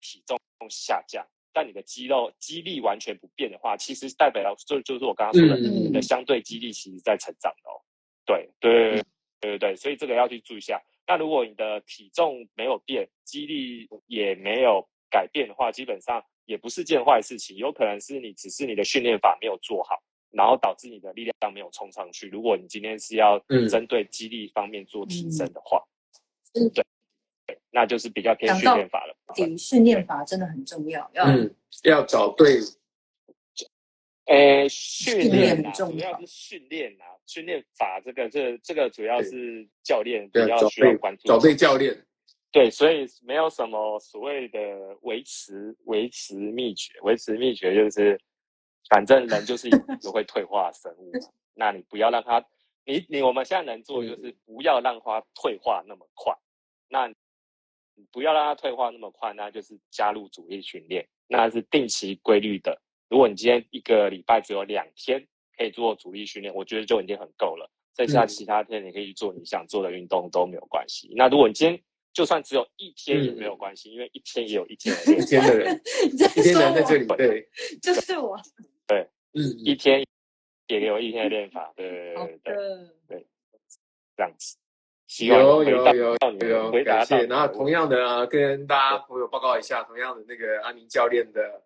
[0.00, 0.38] 体重
[0.70, 1.26] 下降，
[1.58, 7.74] 但你的肌肉肌力完全不变的话，其实代表就就是我刚刚说的，你的相对肌力其实在成长的哦。
[8.24, 9.02] 对对对
[9.40, 10.80] 对对，所以这个要去注意一下。
[11.04, 20.00] 那如果你的体重没有变，肌力也没有改变的话，基本上也不是件坏事情，有可能是你只是你的训练法没有做好，
[20.30, 22.28] 然后导致你的力量没有冲上去。
[22.28, 23.36] 如果你今天是要
[23.68, 25.82] 针对肌力方面做提升的话，
[26.54, 26.84] 嗯，对。
[27.70, 29.16] 那就是比较偏训练法了。
[29.34, 32.60] 对，训练法真的很重要，要嗯，要找对。
[34.26, 41.28] 诶，训练啊，主要是训练啊，训练法这个这这个主要是教练比较需要关注。
[41.28, 41.96] 找对教练。
[42.52, 44.58] 对，所以没有什么所谓的
[45.02, 48.20] 维持维持秘诀，维持秘诀就是，
[48.90, 49.70] 反正人就是一
[50.02, 51.12] 个会退化的生物，
[51.54, 52.44] 那你不要让他，
[52.84, 56.34] 你你我们现在能做的就是不要让他退化那么快，
[56.88, 57.10] 那。
[58.10, 62.80] 不要让它退化那么快，那就是加入主力训练，那是定期规律的。
[63.08, 65.26] 如果你今天一个礼拜只有两天
[65.56, 67.70] 可以做主力训练，我觉得就已经很够了。
[67.96, 71.12] 剩下其他天你可以做你想做的运动都没有关系。
[71.16, 77.48] 那如果你今天就算只有一天也没有关系，嗯、因为一天也有一天的 一天的人，一天的人在这里，对，
[77.82, 78.38] 就是我，
[78.86, 80.04] 对，嗯，一天
[80.68, 82.54] 也有一天的练法，对对对对
[83.08, 83.26] 对，
[84.16, 84.56] 这样子。
[85.26, 87.24] 有有有有有，感谢。
[87.26, 91.62] 然后同样的啊，跟大家朋友报告一下，同样的那个阿明教练的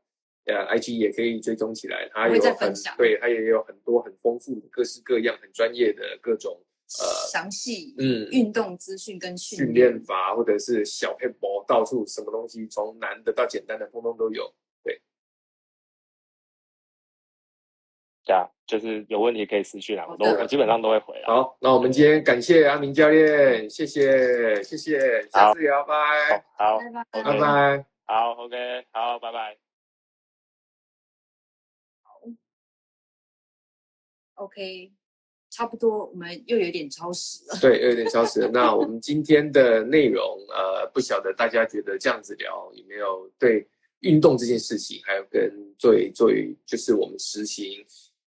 [0.46, 6.56] 呃 IG 也可以追踪起来，他有很对，他也有很多很丰富的各式各样很专业的各种
[7.00, 14.52] 呃详细嗯运动资讯跟训训练法，或者是小配博，到处什么东西从难的到简单的通通都有。
[18.24, 21.34] 对啊，就是有问题可以私讯啊，我都我基本上都会回啊。
[21.34, 26.78] 好，那我们今天感谢阿明教练，谢谢谢谢，下次聊，拜，好，
[27.10, 29.58] 拜拜，好，OK，好，拜拜。
[32.02, 32.20] 好
[34.34, 34.92] ，OK，
[35.50, 37.58] 差不多，我们又有点超时了。
[37.60, 38.50] 对，又有点超时了。
[38.52, 43.68] 那我们今天的内容，呃，不晓得大家觉得这样子聊有没有对？
[44.02, 47.86] 运动这件事情，还有跟作为作为就是我们实行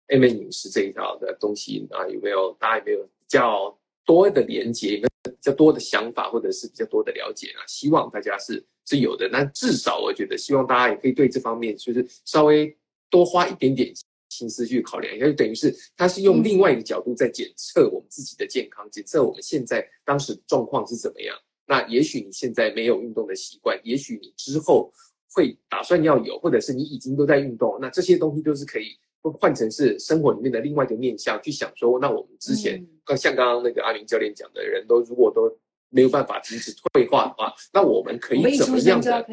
[0.09, 7.61] M 饮食这一套的东西啊，有没有大家有没有比较多的连接，有没有比较多的想法，或者是比较多的了解啊？
[7.67, 9.29] 希望大家是是有的。
[9.29, 12.77] 那至少我觉得，希望大家也可以对这方面就是稍微
[13.11, 13.93] 多花一点点
[14.31, 21.37] 心思去考量一下，就等于是它是用另外一个角度在检测我们自己的健康，检测我们现在当时状况是怎么样。
[21.67, 24.93] 那也许你现在没有运动的习惯，也许你之后。
[25.31, 35.51] 会打算要有，或者是你已经都在运动，那这些东西都是可以换成是生活里面的另外一个面向去想说，那我们之前，嗯、像刚刚那个阿明教练讲的人都如果都
[35.91, 39.27] 没有办法停止退化的话，那我们可以怎么样的？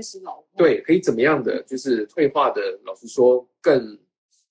[0.56, 1.62] 对，可以怎么样的？
[1.64, 4.00] 就是退化的，老实说更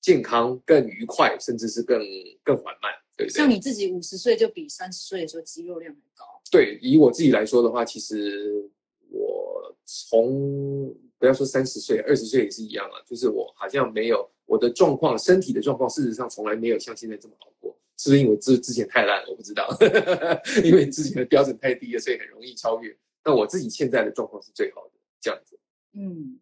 [0.01, 1.99] 健康、更愉快，甚至是更
[2.43, 3.37] 更缓慢，对不对？
[3.37, 6.25] 像你自己五十岁就比三十岁的时候肌肉量很高。
[6.51, 8.71] 对，以我自己来说的话，其实
[9.11, 13.01] 我从不要说三十岁，二十岁也是一样啊。
[13.07, 17.77] 就是我好像没有我的状况，身体的状况，事实上从来没有像现在这么好过。
[17.97, 19.31] 是不是因为之之前太烂了？
[19.31, 19.69] 我不知道，
[20.65, 22.95] 因为之前的标准太低了，所以很容易超越。
[23.25, 25.57] 那我自己现在的状况是最好的，这样子。
[25.93, 26.41] 嗯，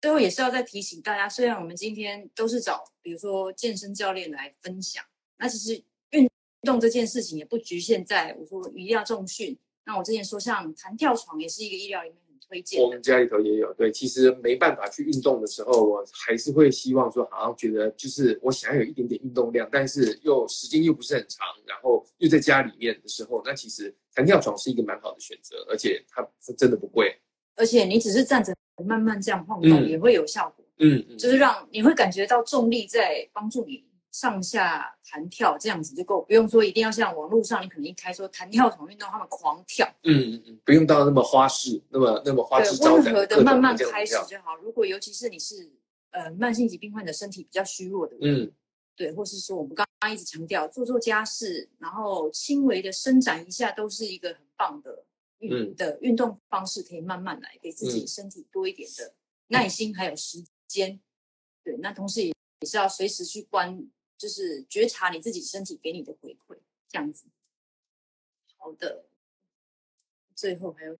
[0.00, 5.04] 最后也是要再提醒大家，虽然我们今天都是找比如说健身教练来分享，
[5.38, 6.28] 那其实运
[6.62, 9.56] 动这件事情也不局限在我说一定要重训。
[9.84, 12.18] 那我之前说像弹跳床也是一个医疗里面。
[12.80, 27.16] 我们家里头也有，对，其实没办法去运动的时候，我还是会希望说，好像觉得就是我想要有一点点运动量，但是又时间又不是很长，然后又在家里面的时候，那其实弹跳床是一个蛮好的选择，而且它是真的不贵，
[27.56, 28.52] 而且你只是站着
[28.84, 33.84] 慢慢这样晃动也会有效果，嗯，嗯，就是让你会感觉到重力在帮助你。
[34.12, 39.86] 上下弹跳这样子就够，不用说一定要像网络上你可能一开说弹跳床运动，他们狂跳。
[40.02, 43.04] 嗯嗯嗯，不用到那么花式，那么那么花式招展。
[43.04, 44.56] 温和的慢慢开始就好。
[44.56, 45.70] 如果尤其是你是
[46.10, 48.50] 呃慢性疾病患者，身体比较虚弱的，嗯，
[48.96, 55.04] 对，或是说我们刚刚一直强调做做家事，然后轻微的伸展一下，都是一个很棒的
[55.38, 59.14] 运、嗯、的运动方式，可以慢慢来，给自己身体多一点的
[59.46, 60.94] 耐心还有时间。
[60.94, 61.00] 嗯、
[61.62, 63.86] 对，那同时也也是要随时去关。
[64.20, 67.24] 就是觉察你自己身体给你的回馈，这样子。
[68.58, 69.06] 好的，
[70.34, 70.98] 最后还有，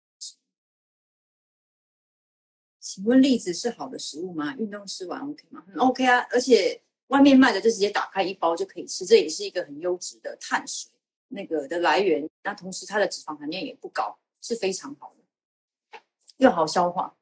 [2.79, 4.55] 请问栗子是好的食物吗？
[4.55, 10.91] 运动吃完 OK 吗？OK 啊，而且外面卖的就直接打开一包就可以吃，这也是一个很优质的碳水
[11.27, 12.27] 那个的来源。
[12.41, 15.99] 那同时它的脂肪含量也不高，是非常好的，
[16.37, 17.15] 又好消化。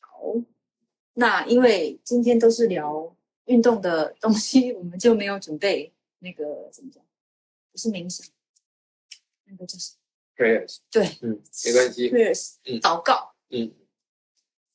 [0.00, 0.32] 好，
[1.12, 3.14] 那因为今天都是聊。
[3.46, 7.02] 运动的东西 我们就没有准备那个怎么讲？
[7.72, 8.26] 不是冥想，
[9.44, 9.92] 那个就是
[10.36, 10.78] prayers。
[10.90, 12.10] 对，嗯，没关系。
[12.10, 13.72] prayers，嗯，祷告，嗯，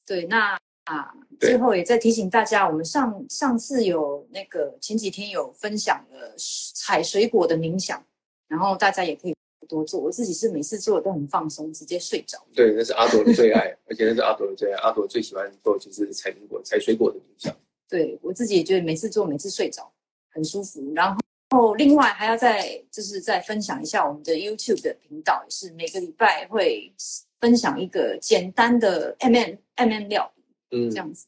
[0.06, 0.26] 对。
[0.26, 6.36] 那啊，最后也再提醒大家，我们上上次有那个前几天有分享了
[6.74, 8.04] 采水果的冥想，
[8.48, 9.36] 然后大家也可以
[9.68, 10.00] 多做。
[10.00, 12.44] 我自己是每次做都很放松，直接睡着。
[12.56, 14.78] 对，那是阿朵的最爱， 而且那是阿朵的最爱。
[14.82, 17.56] 阿朵最喜欢做就是采苹果、采水果的冥想。
[17.90, 19.92] 对，我自己也觉得每次做每次睡着
[20.32, 21.18] 很舒服，然
[21.50, 26.94] 后另外还要再就是再分享一下我们的 YouTube 的频道，也是每个礼拜会
[27.42, 30.44] 分享一个简单的 MM MM 料理，
[30.78, 31.26] 嗯，这样子。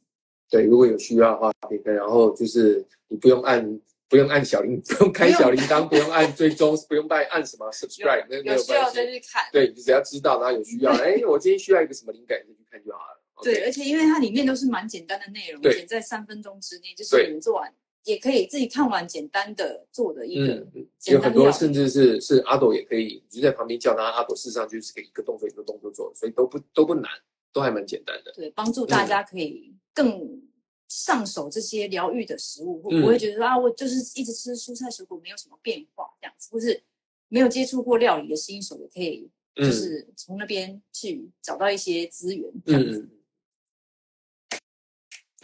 [0.49, 8.71] 对，如果有需要的话可以跟，然后就是你不用按不用按小铃， 不用开小铃铛，不用按追踪，不用按按什么 subscribe，那没有关系。
[8.73, 9.43] 有需要再去看。
[9.51, 13.20] 对，你只要知道，然后有需要，哎，我今天需要一个什么灵感，你就去看就好了。
[13.43, 17.73] 对而且因为它里面都是蛮简单的内容，简在三分钟之内，就是你们做完
[18.03, 20.67] 也可以自己看完，简单的做的一个。
[21.05, 27.09] 有很多甚至是是阿朵也可以，你就在旁边叫他，阿朵事实上就是给一个动作一个动作做，所以都不都不难，
[27.53, 28.31] 都还蛮简单的。
[28.33, 30.41] 对，帮助大家可以更
[30.87, 36.83] 上手这些疗愈的食物，会、嗯、不会觉得说啊，我就是一直吃蔬菜水果没有什么变化这样子，或是
[37.29, 42.99] 没有接触过料理的新手也可以，就是从那边去找到一些资源这样子。
[42.99, 43.17] 嗯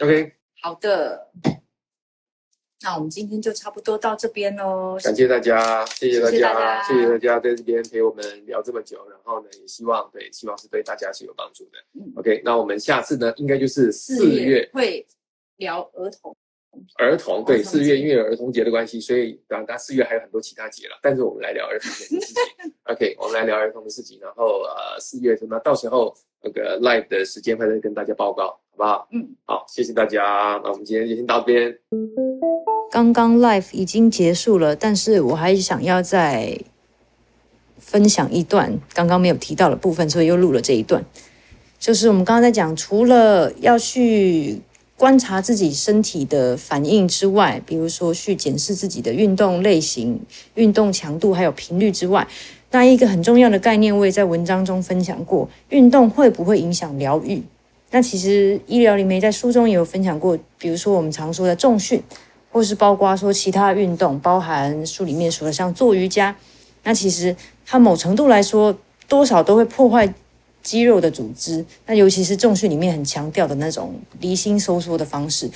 [0.00, 1.28] OK，好的，
[2.82, 4.96] 那我们今天就差不多到这边喽。
[5.02, 9.04] 感谢大家，谢谢大家，谢谢大家在这边陪我们聊这么久。
[9.10, 11.78] 然后呢，也希望对，希望是对大家是有帮助的。
[11.94, 15.04] 嗯，OK，那我们下次呢，应该就是四月会
[15.56, 16.36] 聊儿童。
[16.96, 20.96] 儿童对，四月因为有儿童节的关系，所以当然四月还有很多其他节了。
[21.02, 22.42] 但是我们来聊儿童节的事情。
[22.86, 24.20] OK，我们来聊儿童的事情。
[24.20, 25.58] 然后呃，四月什么？
[25.58, 28.60] 到时候那个 live 的时间会再跟大家报告。
[28.78, 29.08] 好不好？
[29.10, 30.22] 嗯，好，谢谢大家。
[30.62, 31.76] 那我们今天就先到这边。
[32.92, 36.56] 刚刚 live 已经结束了，但是我还想要再
[37.76, 41.04] 分享一段刚刚没有提到的部分，所以又录了这一段。
[41.80, 44.60] 就是我们刚刚在讲，除了要去
[44.96, 50.20] 观察自己身体的反应之外，比如说去检视自己的运动类型、
[50.54, 52.24] 运动强度还有频率之外，
[52.70, 57.42] 那一个很重要的概念，我也在文章中分享过：运动会不会影响疗愈？
[57.90, 62.02] 那其实医疗里面在书中也有分享过，比如说我们常说的重训，
[62.50, 66.36] 或是包括说其他运动，包含书里面说的像做瑜伽，
[66.84, 67.34] 那其实
[67.64, 70.12] 它某程度来说，多少都会破坏。
[70.60, 75.48] 肌肉的组织，那尤其是重训里面很强调的那种离心收缩的方式，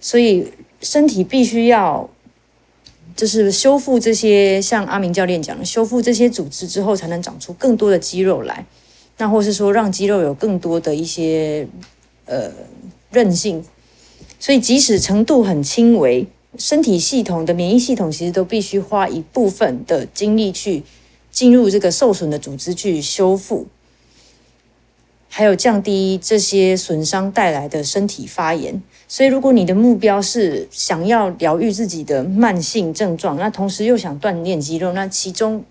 [0.00, 0.50] 所以
[0.80, 2.08] 身体必须要
[3.14, 8.64] 就是修复这些，像阿明教练讲的，修复这些组织之后，才能长出更多的肌肉来。
[9.18, 11.66] 那或是说，让肌肉有更多的一些
[12.26, 12.50] 呃
[13.10, 13.64] 韧性。
[14.38, 16.26] 所以，即使程度很轻微，
[16.58, 20.82] 身体系统的免疫系统其实都必须花一部分的精力去
[21.30, 23.66] 进入这个受损的组织去修复。
[25.28, 35.62] 还有降低这些损伤带来的身体发炎，所以如果你的目标是想要疗愈自己的慢性症状，那同时又想锻炼肌肉，那其中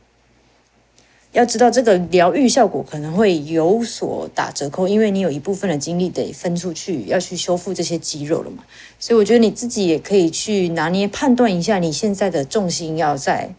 [1.35, 8.63] 要知道这个疗愈效果可能会有所打折扣，因为你有一部分的精力得分出去要去修复这些肌肉了嘛。
[8.97, 13.49] 所以我觉得你自己也可以去拿捏判断一下，你现在的重心要在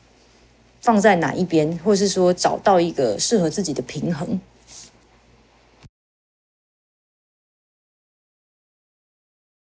[0.81, 4.41] 放在哪一边，或是说找到一个适合自己的平衡。